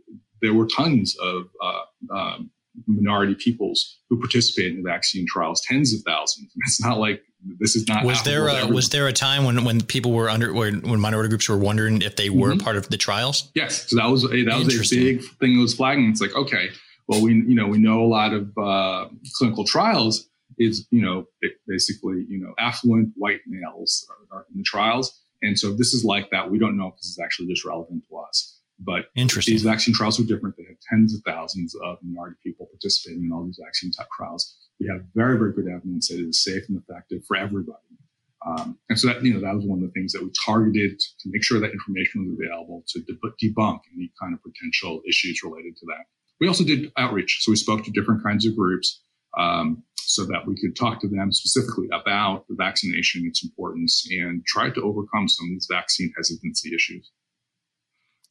there 0.42 0.52
were 0.52 0.66
tons 0.66 1.16
of 1.22 1.44
uh, 1.62 2.14
um, 2.14 2.50
minority 2.86 3.34
peoples 3.34 3.98
who 4.10 4.18
participated 4.18 4.72
in 4.72 4.82
the 4.82 4.88
vaccine 4.88 5.26
trials, 5.26 5.62
tens 5.66 5.94
of 5.94 6.00
thousands. 6.06 6.52
It's 6.66 6.82
not 6.82 6.98
like 6.98 7.22
this 7.58 7.76
is 7.76 7.86
not. 7.88 8.04
Was 8.04 8.22
there 8.22 8.48
a, 8.48 8.66
was 8.66 8.90
there 8.90 9.06
a 9.06 9.12
time 9.12 9.44
when 9.44 9.64
when 9.64 9.80
people 9.80 10.12
were 10.12 10.28
under 10.28 10.52
when, 10.52 10.80
when 10.82 11.00
minority 11.00 11.28
groups 11.28 11.48
were 11.48 11.56
wondering 11.56 12.02
if 12.02 12.16
they 12.16 12.28
were 12.28 12.50
mm-hmm. 12.50 12.58
part 12.58 12.76
of 12.76 12.88
the 12.88 12.96
trials? 12.96 13.50
Yes, 13.54 13.88
so 13.88 13.96
that 13.96 14.06
was 14.06 14.24
a, 14.24 14.44
that 14.44 14.58
was 14.58 14.92
a 14.92 14.96
big 14.96 15.22
thing 15.40 15.56
that 15.56 15.62
was 15.62 15.74
flagging. 15.74 16.10
It's 16.10 16.20
like 16.20 16.34
okay, 16.34 16.70
well, 17.08 17.22
we 17.22 17.34
you 17.34 17.54
know 17.54 17.66
we 17.66 17.78
know 17.78 18.02
a 18.02 18.06
lot 18.06 18.32
of 18.32 18.56
uh, 18.58 19.08
clinical 19.36 19.64
trials 19.64 20.28
is 20.58 20.86
you 20.90 21.02
know 21.02 21.26
basically 21.66 22.24
you 22.28 22.38
know 22.38 22.54
affluent 22.58 23.12
white 23.16 23.40
males 23.46 24.06
are, 24.10 24.38
are 24.38 24.46
in 24.50 24.58
the 24.58 24.64
trials, 24.64 25.20
and 25.42 25.58
so 25.58 25.72
this 25.74 25.92
is 25.92 26.04
like 26.04 26.30
that. 26.30 26.50
We 26.50 26.58
don't 26.58 26.76
know 26.76 26.88
if 26.88 26.96
this 26.96 27.06
is 27.06 27.18
actually 27.22 27.48
just 27.48 27.64
relevant 27.64 28.04
to 28.08 28.16
us. 28.18 28.54
But 28.78 29.06
Interesting. 29.14 29.54
these 29.54 29.62
vaccine 29.62 29.94
trials 29.94 30.20
are 30.20 30.24
different. 30.24 30.56
They 30.56 30.64
have 30.64 30.76
tens 30.90 31.14
of 31.14 31.22
thousands 31.24 31.74
of 31.82 31.96
minority 32.02 32.36
people 32.44 32.66
participating 32.66 33.24
in 33.24 33.32
all 33.32 33.44
these 33.44 33.58
vaccine 33.62 33.90
type 33.90 34.08
trials. 34.16 34.54
We 34.78 34.86
have 34.88 35.00
very, 35.14 35.38
very 35.38 35.54
good 35.54 35.66
evidence 35.66 36.08
that 36.08 36.20
it 36.20 36.28
is 36.28 36.44
safe 36.44 36.64
and 36.68 36.82
effective 36.82 37.24
for 37.26 37.36
everybody. 37.38 37.78
Um, 38.46 38.78
and 38.88 38.98
so 38.98 39.08
that, 39.08 39.24
you 39.24 39.32
know, 39.32 39.40
that 39.40 39.54
was 39.54 39.64
one 39.64 39.82
of 39.82 39.86
the 39.86 39.92
things 39.92 40.12
that 40.12 40.22
we 40.22 40.30
targeted 40.44 41.00
to 41.00 41.30
make 41.30 41.42
sure 41.42 41.58
that 41.58 41.72
information 41.72 42.28
was 42.28 42.38
available 42.38 42.84
to 42.88 43.00
debunk 43.00 43.80
any 43.94 44.12
kind 44.20 44.34
of 44.34 44.40
potential 44.42 45.00
issues 45.08 45.42
related 45.42 45.76
to 45.78 45.86
that. 45.86 46.04
We 46.40 46.48
also 46.48 46.64
did 46.64 46.92
outreach. 46.98 47.38
So 47.42 47.50
we 47.50 47.56
spoke 47.56 47.84
to 47.84 47.90
different 47.90 48.22
kinds 48.22 48.46
of 48.46 48.56
groups 48.56 49.02
um, 49.38 49.82
so 49.96 50.24
that 50.26 50.46
we 50.46 50.56
could 50.60 50.76
talk 50.76 51.00
to 51.00 51.08
them 51.08 51.32
specifically 51.32 51.88
about 51.92 52.46
the 52.48 52.56
vaccination, 52.58 53.24
its 53.26 53.44
importance, 53.44 54.06
and 54.10 54.44
try 54.46 54.70
to 54.70 54.82
overcome 54.82 55.28
some 55.28 55.46
of 55.46 55.50
these 55.50 55.68
vaccine 55.70 56.12
hesitancy 56.16 56.74
issues. 56.74 57.10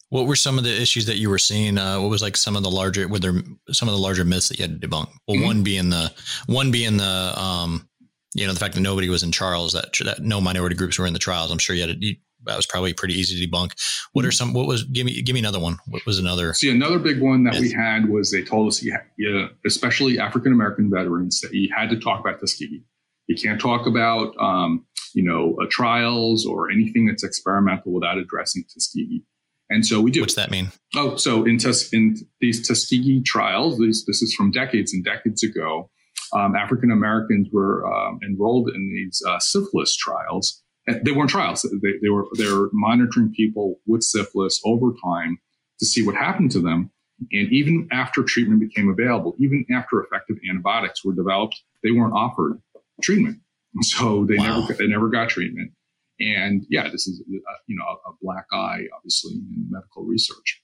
What 0.10 0.28
were 0.28 0.36
some 0.36 0.58
of 0.58 0.64
the 0.64 0.82
issues 0.82 1.08
that 1.08 1.18
you 1.18 1.30
were 1.30 1.40
seeing? 1.40 1.78
Uh, 1.78 2.00
what 2.00 2.10
was 2.10 2.22
like 2.22 2.38
some 2.38 2.56
of 2.56 2.64
the 2.64 2.70
larger, 2.70 3.08
were 3.08 3.20
there 3.20 3.42
some 3.72 3.90
of 3.90 3.96
the 3.96 4.00
larger 4.00 4.24
myths 4.24 4.50
that 4.50 4.60
you 4.60 4.64
had 4.64 4.80
to 4.80 4.88
debunk? 4.88 5.10
Well, 5.28 5.38
mm-hmm. 5.38 5.46
one 5.46 5.64
being 5.64 5.90
the 5.90 6.14
one 6.46 6.72
being 6.72 6.98
the 6.98 7.34
um, 7.38 7.90
you 8.36 8.46
know 8.46 8.54
the 8.54 8.60
fact 8.60 8.76
that 8.76 8.82
nobody 8.82 9.10
was 9.10 9.24
in 9.24 9.32
Charles, 9.32 9.74
that 9.74 9.98
that 10.06 10.22
no 10.22 10.40
minority 10.40 10.76
groups 10.76 11.00
were 11.00 11.08
in 11.08 11.14
the 11.14 11.20
trials. 11.20 11.52
I'm 11.52 11.58
sure 11.58 11.76
you 11.76 11.88
had 11.88 12.00
to, 12.00 12.06
you, 12.06 12.16
that 12.46 12.56
was 12.56 12.66
probably 12.66 12.94
pretty 12.94 13.14
easy 13.14 13.40
to 13.40 13.52
debunk. 13.52 13.74
What 14.14 14.26
are 14.26 14.32
some? 14.32 14.54
What 14.54 14.68
was? 14.68 14.84
Give 14.84 15.06
me 15.06 15.22
give 15.22 15.34
me 15.34 15.40
another 15.40 15.60
one. 15.60 15.78
What 15.88 16.06
was 16.06 16.20
another? 16.20 16.54
See, 16.54 16.72
another 16.72 17.00
big 17.00 17.22
one 17.22 17.44
that 17.44 17.56
we 17.56 17.72
had 17.72 18.10
was 18.10 18.32
they 18.32 18.44
told 18.44 18.68
us, 18.68 18.82
you, 18.82 18.96
you 19.18 19.50
especially 19.66 20.20
African 20.20 20.54
American 20.54 20.90
veterans, 20.90 21.42
that 21.42 21.54
you 21.54 21.70
had 21.76 21.90
to 21.90 22.00
talk 22.00 22.20
about 22.20 22.40
Tuskegee. 22.40 22.84
You 23.28 23.36
can't 23.36 23.60
talk 23.60 23.88
about 23.88 24.36
um, 24.40 24.86
you 25.14 25.24
know 25.24 25.56
uh, 25.62 25.66
trials 25.70 26.46
or 26.46 26.70
anything 26.70 27.08
that's 27.08 27.24
experimental 27.24 27.92
without 27.92 28.18
addressing 28.18 28.64
Tuskegee. 28.74 29.24
And 29.70 29.86
so 29.86 30.00
we 30.00 30.12
do. 30.12 30.22
What's 30.22 30.36
that 30.36 30.52
mean? 30.52 30.72
Oh, 30.96 31.16
so 31.16 31.44
in, 31.44 31.58
Tus- 31.58 31.92
in 31.92 32.16
these 32.40 32.68
Tuskegee 32.68 33.24
trials, 33.24 33.80
these, 33.80 34.06
this 34.06 34.22
is 34.22 34.34
from 34.36 34.52
decades 34.52 34.94
and 34.94 35.04
decades 35.04 35.44
ago. 35.44 35.90
Um, 36.34 36.56
African 36.56 36.92
Americans 36.92 37.48
were 37.52 37.86
um, 37.92 38.20
enrolled 38.24 38.70
in 38.70 38.88
these 38.94 39.22
uh, 39.28 39.40
syphilis 39.40 39.96
trials 39.96 40.62
they 40.88 41.12
weren't 41.12 41.30
trials. 41.30 41.62
They, 41.82 41.94
they 42.02 42.10
were 42.10 42.26
they 42.38 42.48
were 42.48 42.70
monitoring 42.74 43.34
people 43.34 43.80
with 43.86 44.04
syphilis 44.04 44.62
over 44.66 44.92
time 45.04 45.40
to 45.80 45.86
see 45.86 46.06
what 46.06 46.16
happened 46.16 46.52
to 46.52 46.60
them. 46.60 46.92
And 47.32 47.52
even 47.52 47.88
after 47.92 48.24
treatment 48.24 48.60
became 48.60 48.90
available, 48.90 49.36
even 49.40 49.66
after 49.74 50.04
effective 50.04 50.38
antibiotics 50.50 51.04
were 51.04 51.14
developed, 51.14 51.60
they 51.84 51.92
weren't 51.92 52.14
offered 52.14 52.62
treatment. 53.02 53.40
So 53.82 54.26
they 54.26 54.38
wow. 54.38 54.62
never 54.62 54.74
they 54.74 54.88
never 54.88 55.10
got 55.10 55.28
treatment. 55.28 55.74
And 56.22 56.66
yeah, 56.70 56.90
this 56.90 57.08
is 57.08 57.20
a, 57.20 57.32
you 57.68 57.76
know 57.76 57.84
a, 57.84 58.12
black 58.22 58.46
eye, 58.54 58.84
obviously, 58.96 59.34
in 59.34 59.68
medical 59.70 60.06
research. 60.06 60.64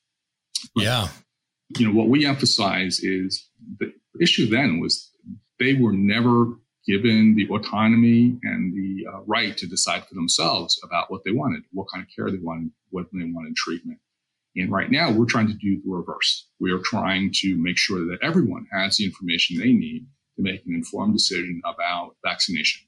But, 0.74 0.86
yeah, 0.86 1.08
you 1.78 1.88
know 1.88 1.94
what 1.94 2.08
we 2.08 2.26
emphasize 2.26 3.02
is 3.02 3.50
the 3.82 3.92
issue 4.22 4.48
then 4.48 4.80
was 4.80 5.12
they 5.60 5.74
were 5.74 5.92
never 5.92 6.54
given 6.88 7.36
the 7.36 7.48
autonomy 7.50 8.40
and 8.44 8.74
the 8.74 9.06
uh, 9.08 9.22
right 9.26 9.56
to 9.58 9.68
decide 9.68 10.06
for 10.06 10.16
themselves 10.16 10.80
about 10.84 11.12
what 11.12 11.24
they 11.24 11.32
wanted, 11.32 11.64
what 11.72 11.88
kind 11.94 12.04
of 12.04 12.10
care 12.16 12.32
they 12.32 12.42
wanted, 12.42 12.72
what 12.90 13.06
they 13.14 13.24
wanted 13.26 13.56
treatment. 13.56 14.00
And 14.56 14.72
right 14.72 14.92
now, 14.92 15.12
we're 15.12 15.26
trying 15.26 15.48
to 15.48 15.54
do 15.54 15.82
the 15.82 15.90
reverse. 15.90 16.48
We 16.60 16.72
are 16.72 16.82
trying 16.84 17.32
to 17.36 17.56
make 17.56 17.78
sure 17.78 18.00
that 18.00 18.18
everyone 18.22 18.68
has 18.72 18.98
the 18.98 19.06
information 19.06 19.58
they 19.58 19.72
need 19.72 20.08
to 20.36 20.44
make 20.44 20.66
an 20.66 20.74
informed 20.74 21.14
decision 21.14 21.62
about 21.66 22.16
vaccination. 22.26 22.86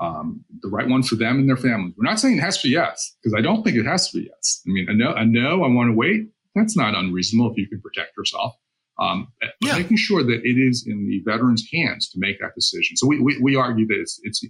Um, 0.00 0.44
the 0.60 0.68
right 0.68 0.88
one 0.88 1.02
for 1.02 1.16
them 1.16 1.38
and 1.38 1.48
their 1.48 1.56
families. 1.56 1.94
We're 1.96 2.08
not 2.08 2.18
saying 2.18 2.38
it 2.38 2.40
has 2.40 2.60
to 2.60 2.68
be 2.68 2.72
yes, 2.72 3.14
because 3.22 3.34
I 3.38 3.40
don't 3.40 3.62
think 3.62 3.76
it 3.76 3.86
has 3.86 4.10
to 4.10 4.18
be 4.18 4.28
yes. 4.30 4.62
I 4.66 4.70
mean, 4.72 4.86
I 4.90 4.92
know, 4.92 5.12
I 5.12 5.24
know 5.24 5.64
I 5.64 5.68
want 5.68 5.88
to 5.88 5.96
wait. 5.96 6.28
That's 6.54 6.76
not 6.76 6.94
unreasonable 6.94 7.52
if 7.52 7.56
you 7.56 7.68
can 7.68 7.80
protect 7.80 8.16
yourself. 8.16 8.54
Um, 9.02 9.28
yeah. 9.60 9.78
Making 9.78 9.96
sure 9.96 10.22
that 10.22 10.40
it 10.44 10.58
is 10.58 10.86
in 10.86 11.08
the 11.08 11.20
veteran's 11.30 11.66
hands 11.72 12.08
to 12.10 12.20
make 12.20 12.38
that 12.40 12.54
decision. 12.54 12.96
So 12.96 13.06
we, 13.06 13.18
we, 13.18 13.38
we 13.42 13.56
argue 13.56 13.86
that 13.88 13.98
it's, 13.98 14.20
it's, 14.22 14.44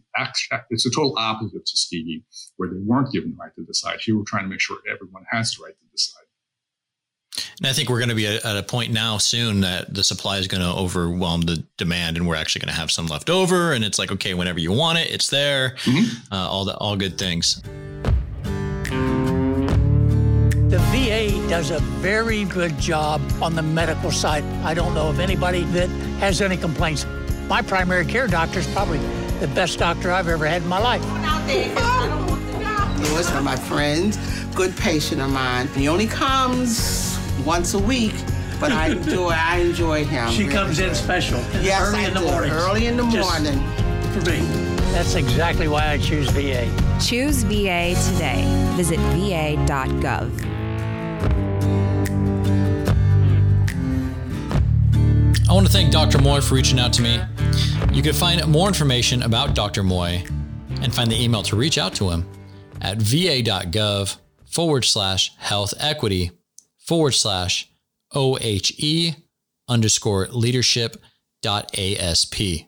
it's 0.71 0.87
a 0.87 0.91
total 0.91 1.15
opposite 1.17 1.65
to 1.65 1.73
Tuskegee, 1.73 2.23
where 2.57 2.69
they 2.69 2.81
weren't 2.85 3.11
given 3.13 3.31
the 3.31 3.37
right 3.37 3.55
to 3.57 3.65
decide. 3.65 4.01
Here 4.01 4.17
we're 4.17 4.25
trying 4.25 4.45
to 4.45 4.51
make 4.51 4.61
sure 4.61 4.77
everyone 4.93 5.25
has 5.31 5.55
the 5.55 5.65
right 5.65 5.75
to 5.75 5.87
decide. 5.91 6.25
And 7.59 7.67
I 7.67 7.73
think 7.73 7.89
we're 7.89 7.99
going 7.99 8.11
to 8.11 8.15
be 8.15 8.27
at 8.27 8.57
a 8.57 8.63
point 8.63 8.93
now 8.93 9.19
soon 9.19 9.61
that 9.61 9.95
the 9.95 10.05
supply 10.05 10.39
is 10.39 10.49
going 10.49 10.63
to 10.63 10.69
overwhelm 10.69 11.43
the 11.43 11.65
demand, 11.79 12.17
and 12.17 12.27
we're 12.27 12.37
actually 12.37 12.61
going 12.61 12.75
to 12.75 12.79
have 12.79 12.91
some 12.91 13.07
left 13.07 13.31
over. 13.31 13.73
And 13.73 13.85
it's 13.85 13.99
like, 13.99 14.13
okay, 14.13 14.35
whenever 14.35 14.59
you 14.59 14.73
want 14.73 14.99
it, 14.99 15.11
it's 15.11 15.31
there. 15.31 15.77
Mm-hmm. 15.85 16.35
Uh, 16.35 16.49
all 16.49 16.65
the 16.65 16.77
all 16.77 16.97
good 16.97 17.17
things. 17.17 17.63
The 20.73 20.79
VA 20.91 21.22
does 21.53 21.71
a 21.71 21.81
very 22.01 22.45
good 22.47 22.79
job 22.79 23.21
on 23.43 23.55
the 23.55 23.61
medical 23.61 24.11
side. 24.11 24.43
I 24.65 24.73
don't 24.73 24.95
know 24.95 25.11
of 25.11 25.21
anybody 25.21 25.65
that 25.65 25.91
has 26.19 26.41
any 26.41 26.57
complaints. 26.57 27.05
My 27.47 27.61
primary 27.61 28.07
care 28.07 28.27
doctor 28.27 28.61
is 28.61 28.67
probably 28.69 28.97
the 29.39 29.49
best 29.49 29.79
doctor 29.79 30.11
I've 30.11 30.29
ever 30.29 30.47
had 30.47 30.63
in 30.63 30.69
my 30.69 30.79
life. 30.79 31.03
He 31.47 31.69
was 33.15 33.29
one 33.29 33.37
of 33.37 33.45
my 33.45 33.57
friends, 33.57 34.17
good 34.55 34.75
patient 34.79 35.21
of 35.21 35.29
mine. 35.31 35.69
He 35.75 35.89
only 35.89 36.07
comes 36.07 37.19
once 37.45 37.75
a 37.75 37.79
week, 37.79 38.15
but 38.59 38.73
I 38.73 38.87
enjoy 38.93 39.33
I 39.33 39.59
enjoy 39.59 40.07
him. 40.07 40.31
She 40.31 40.47
comes 40.47 40.79
in 40.79 40.95
special. 40.95 41.39
Yes, 41.61 41.83
early 41.83 42.07
I 42.07 42.09
in 42.09 42.15
the 42.15 42.21
do. 42.21 42.27
morning. 42.29 42.51
Early 42.51 42.87
in 42.87 42.97
the 42.97 43.03
morning. 43.03 43.61
For 44.15 44.21
me. 44.31 44.39
That's 44.95 45.17
exactly 45.17 45.69
why 45.69 45.91
I 45.91 45.99
choose 45.99 46.31
VA. 46.31 46.65
Choose 46.99 47.43
VA 47.43 47.95
today. 48.11 48.43
Visit 48.75 48.99
va.gov. 49.01 50.52
I 55.49 55.55
want 55.55 55.67
to 55.67 55.73
thank 55.73 55.93
Dr. 55.93 56.19
Moy 56.19 56.41
for 56.41 56.55
reaching 56.55 56.81
out 56.81 56.93
to 56.95 57.03
me. 57.03 57.21
You 57.93 58.03
can 58.03 58.15
find 58.15 58.47
more 58.47 58.69
information 58.69 59.23
about 59.23 59.55
Dr. 59.55 59.83
Moy 59.83 60.25
and 60.81 60.95
find 60.95 61.11
the 61.11 61.23
email 61.23 61.43
to 61.43 61.57
reach 61.57 61.77
out 61.77 61.95
to 61.97 62.09
him 62.09 62.27
at 62.81 62.97
va.gov 62.97 64.17
forward 64.47 64.85
slash 64.85 65.37
health 65.37 65.75
equity 65.79 66.31
forward 66.79 67.13
slash 67.13 67.71
OHE 68.15 69.15
underscore 69.69 70.29
leadership 70.29 70.97
dot 71.43 71.71
ASP. 71.79 72.67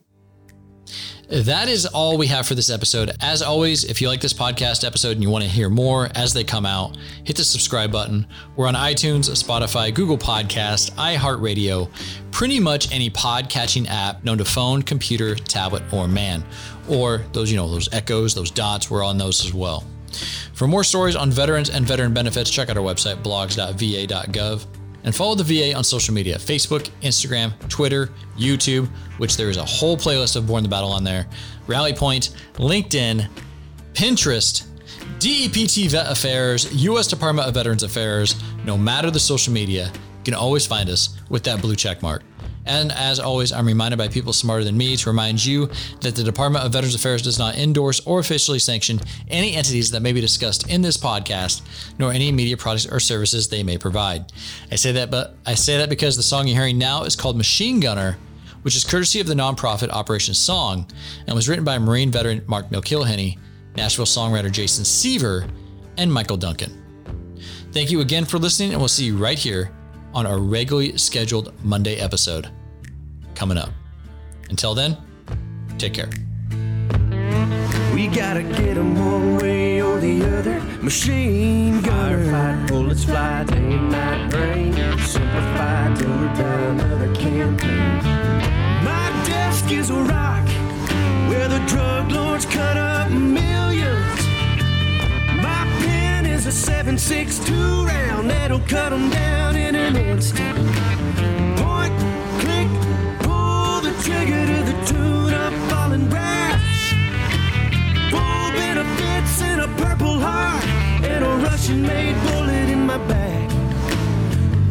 That 1.28 1.70
is 1.70 1.86
all 1.86 2.18
we 2.18 2.26
have 2.26 2.46
for 2.46 2.54
this 2.54 2.68
episode. 2.68 3.10
As 3.20 3.40
always, 3.40 3.84
if 3.84 4.02
you 4.02 4.08
like 4.08 4.20
this 4.20 4.34
podcast 4.34 4.86
episode 4.86 5.12
and 5.12 5.22
you 5.22 5.30
want 5.30 5.42
to 5.42 5.48
hear 5.48 5.70
more 5.70 6.10
as 6.14 6.34
they 6.34 6.44
come 6.44 6.66
out, 6.66 6.98
hit 7.24 7.36
the 7.36 7.44
subscribe 7.44 7.90
button. 7.90 8.26
We're 8.56 8.68
on 8.68 8.74
iTunes, 8.74 9.30
Spotify, 9.30 9.94
Google 9.94 10.18
Podcast, 10.18 10.90
iHeartRadio, 10.92 11.90
pretty 12.30 12.60
much 12.60 12.92
any 12.92 13.08
pod 13.08 13.48
catching 13.48 13.88
app 13.88 14.22
known 14.22 14.36
to 14.36 14.44
phone, 14.44 14.82
computer, 14.82 15.34
tablet, 15.34 15.82
or 15.92 16.06
man. 16.06 16.44
Or 16.90 17.24
those, 17.32 17.50
you 17.50 17.56
know, 17.56 17.70
those 17.70 17.92
echoes, 17.92 18.34
those 18.34 18.50
dots, 18.50 18.90
we're 18.90 19.04
on 19.04 19.16
those 19.16 19.44
as 19.46 19.54
well. 19.54 19.84
For 20.52 20.68
more 20.68 20.84
stories 20.84 21.16
on 21.16 21.30
veterans 21.30 21.70
and 21.70 21.86
veteran 21.86 22.12
benefits, 22.12 22.50
check 22.50 22.68
out 22.68 22.76
our 22.76 22.84
website, 22.84 23.22
blogs.va.gov 23.22 24.66
and 25.04 25.14
follow 25.14 25.34
the 25.34 25.44
VA 25.44 25.74
on 25.74 25.84
social 25.84 26.14
media 26.14 26.36
Facebook, 26.36 26.90
Instagram, 27.02 27.56
Twitter, 27.68 28.10
YouTube, 28.36 28.88
which 29.18 29.36
there 29.36 29.50
is 29.50 29.56
a 29.56 29.64
whole 29.64 29.96
playlist 29.96 30.36
of 30.36 30.46
Borne 30.46 30.62
the 30.62 30.68
Battle 30.68 30.90
on 30.90 31.04
there, 31.04 31.26
Rally 31.66 31.92
Point, 31.92 32.34
LinkedIn, 32.54 33.28
Pinterest, 33.92 34.66
DEPT 35.18 35.90
Vet 35.90 36.10
Affairs, 36.10 36.72
U.S. 36.84 37.06
Department 37.06 37.46
of 37.46 37.54
Veterans 37.54 37.82
Affairs. 37.82 38.34
No 38.64 38.76
matter 38.76 39.10
the 39.10 39.20
social 39.20 39.52
media, 39.52 39.90
you 39.94 40.24
can 40.24 40.34
always 40.34 40.66
find 40.66 40.88
us 40.88 41.16
with 41.28 41.44
that 41.44 41.60
blue 41.60 41.76
check 41.76 42.02
mark. 42.02 42.22
And 42.66 42.92
as 42.92 43.20
always, 43.20 43.52
I'm 43.52 43.66
reminded 43.66 43.98
by 43.98 44.08
people 44.08 44.32
smarter 44.32 44.64
than 44.64 44.76
me 44.76 44.96
to 44.96 45.10
remind 45.10 45.44
you 45.44 45.68
that 46.00 46.16
the 46.16 46.22
Department 46.24 46.64
of 46.64 46.72
Veterans 46.72 46.94
Affairs 46.94 47.22
does 47.22 47.38
not 47.38 47.56
endorse 47.56 48.00
or 48.06 48.20
officially 48.20 48.58
sanction 48.58 49.00
any 49.28 49.54
entities 49.54 49.90
that 49.90 50.00
may 50.00 50.12
be 50.12 50.20
discussed 50.20 50.68
in 50.70 50.80
this 50.80 50.96
podcast, 50.96 51.62
nor 51.98 52.12
any 52.12 52.32
media 52.32 52.56
products 52.56 52.86
or 52.90 53.00
services 53.00 53.48
they 53.48 53.62
may 53.62 53.76
provide. 53.76 54.32
I 54.70 54.76
say 54.76 54.92
that, 54.92 55.10
but 55.10 55.36
I 55.46 55.54
say 55.54 55.76
that 55.78 55.90
because 55.90 56.16
the 56.16 56.22
song 56.22 56.46
you're 56.46 56.56
hearing 56.56 56.78
now 56.78 57.04
is 57.04 57.16
called 57.16 57.36
Machine 57.36 57.80
Gunner, 57.80 58.16
which 58.62 58.76
is 58.76 58.84
courtesy 58.84 59.20
of 59.20 59.26
the 59.26 59.34
nonprofit 59.34 59.90
Operation 59.90 60.32
Song 60.32 60.86
and 61.26 61.36
was 61.36 61.48
written 61.48 61.64
by 61.64 61.78
Marine 61.78 62.10
veteran 62.10 62.42
Mark 62.46 62.70
McIlhenny, 62.70 63.38
Nashville 63.76 64.06
songwriter 64.06 64.50
Jason 64.50 64.84
Seaver, 64.84 65.46
and 65.98 66.10
Michael 66.10 66.38
Duncan. 66.38 66.80
Thank 67.72 67.90
you 67.90 68.00
again 68.00 68.24
for 68.24 68.38
listening, 68.38 68.70
and 68.70 68.78
we'll 68.78 68.88
see 68.88 69.04
you 69.04 69.18
right 69.18 69.38
here 69.38 69.70
on 70.14 70.26
our 70.26 70.38
regularly 70.38 70.96
scheduled 70.96 71.52
Monday 71.64 71.96
episode 71.96 72.48
coming 73.34 73.58
up. 73.58 73.70
Until 74.48 74.74
then, 74.74 74.96
take 75.78 75.94
care. 75.94 76.10
We 77.94 78.08
gotta 78.08 78.42
get 78.42 78.74
them 78.74 78.94
one 78.94 79.38
way 79.38 79.80
or 79.82 79.98
the 79.98 80.38
other. 80.38 80.60
Machine. 80.82 81.80
Firefight, 81.82 82.68
bullets 82.68 83.04
fly, 83.04 83.44
day 83.44 83.56
and 83.56 83.90
night 83.90 84.30
till 85.96 86.08
we 86.18 86.53
7.62 97.04 97.86
round 97.86 98.30
that'll 98.30 98.60
cut 98.60 98.88
them 98.88 99.10
down 99.10 99.56
in 99.56 99.74
an 99.74 99.94
instant. 99.94 100.56
Point, 101.58 101.92
click, 102.40 102.66
pull 103.20 103.82
the 103.82 103.92
trigger 104.02 104.46
to 104.46 104.72
the 104.72 104.84
tune 104.86 105.34
of 105.34 105.52
falling 105.68 106.08
brass. 106.08 106.94
Full 108.10 108.52
benefits 108.56 109.42
and 109.42 109.60
a 109.60 109.68
purple 109.84 110.18
heart 110.18 110.64
and 111.04 111.22
a 111.22 111.28
Russian-made 111.44 112.16
bullet 112.22 112.70
in 112.70 112.86
my 112.86 112.96
back. 113.06 113.50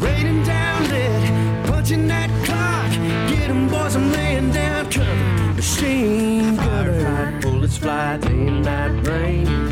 Raining 0.02 0.41
down 0.43 0.89
lead, 0.89 1.67
punching 1.67 2.08
that 2.08 2.32
clock. 2.46 2.91
Get 3.30 3.52
'em 3.52 3.67
boys, 3.67 3.96
I'm 3.96 4.12
laying 4.12 4.50
down 4.50 4.89
cover. 4.89 5.54
Machine 5.54 6.56
gunner. 6.56 7.39
Bullets 7.41 7.78
fly, 7.78 8.17
day 8.17 8.48
and 8.48 8.65
night 8.65 9.08
rain. 9.08 9.62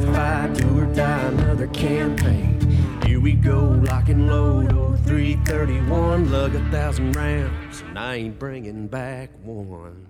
5, 0.00 0.54
do 0.56 0.78
or 0.78 0.86
die, 0.94 1.22
another 1.28 1.66
campaign. 1.68 2.60
Here 3.04 3.20
we 3.20 3.32
go, 3.32 3.60
lock 3.84 4.08
and 4.08 4.26
load, 4.26 4.72
oh 4.72 4.96
331, 5.06 6.30
lug 6.30 6.54
a 6.54 6.70
thousand 6.70 7.16
rounds, 7.16 7.82
and 7.82 7.98
I 7.98 8.16
ain't 8.16 8.38
bringing 8.38 8.86
back 8.88 9.30
one. 9.42 10.07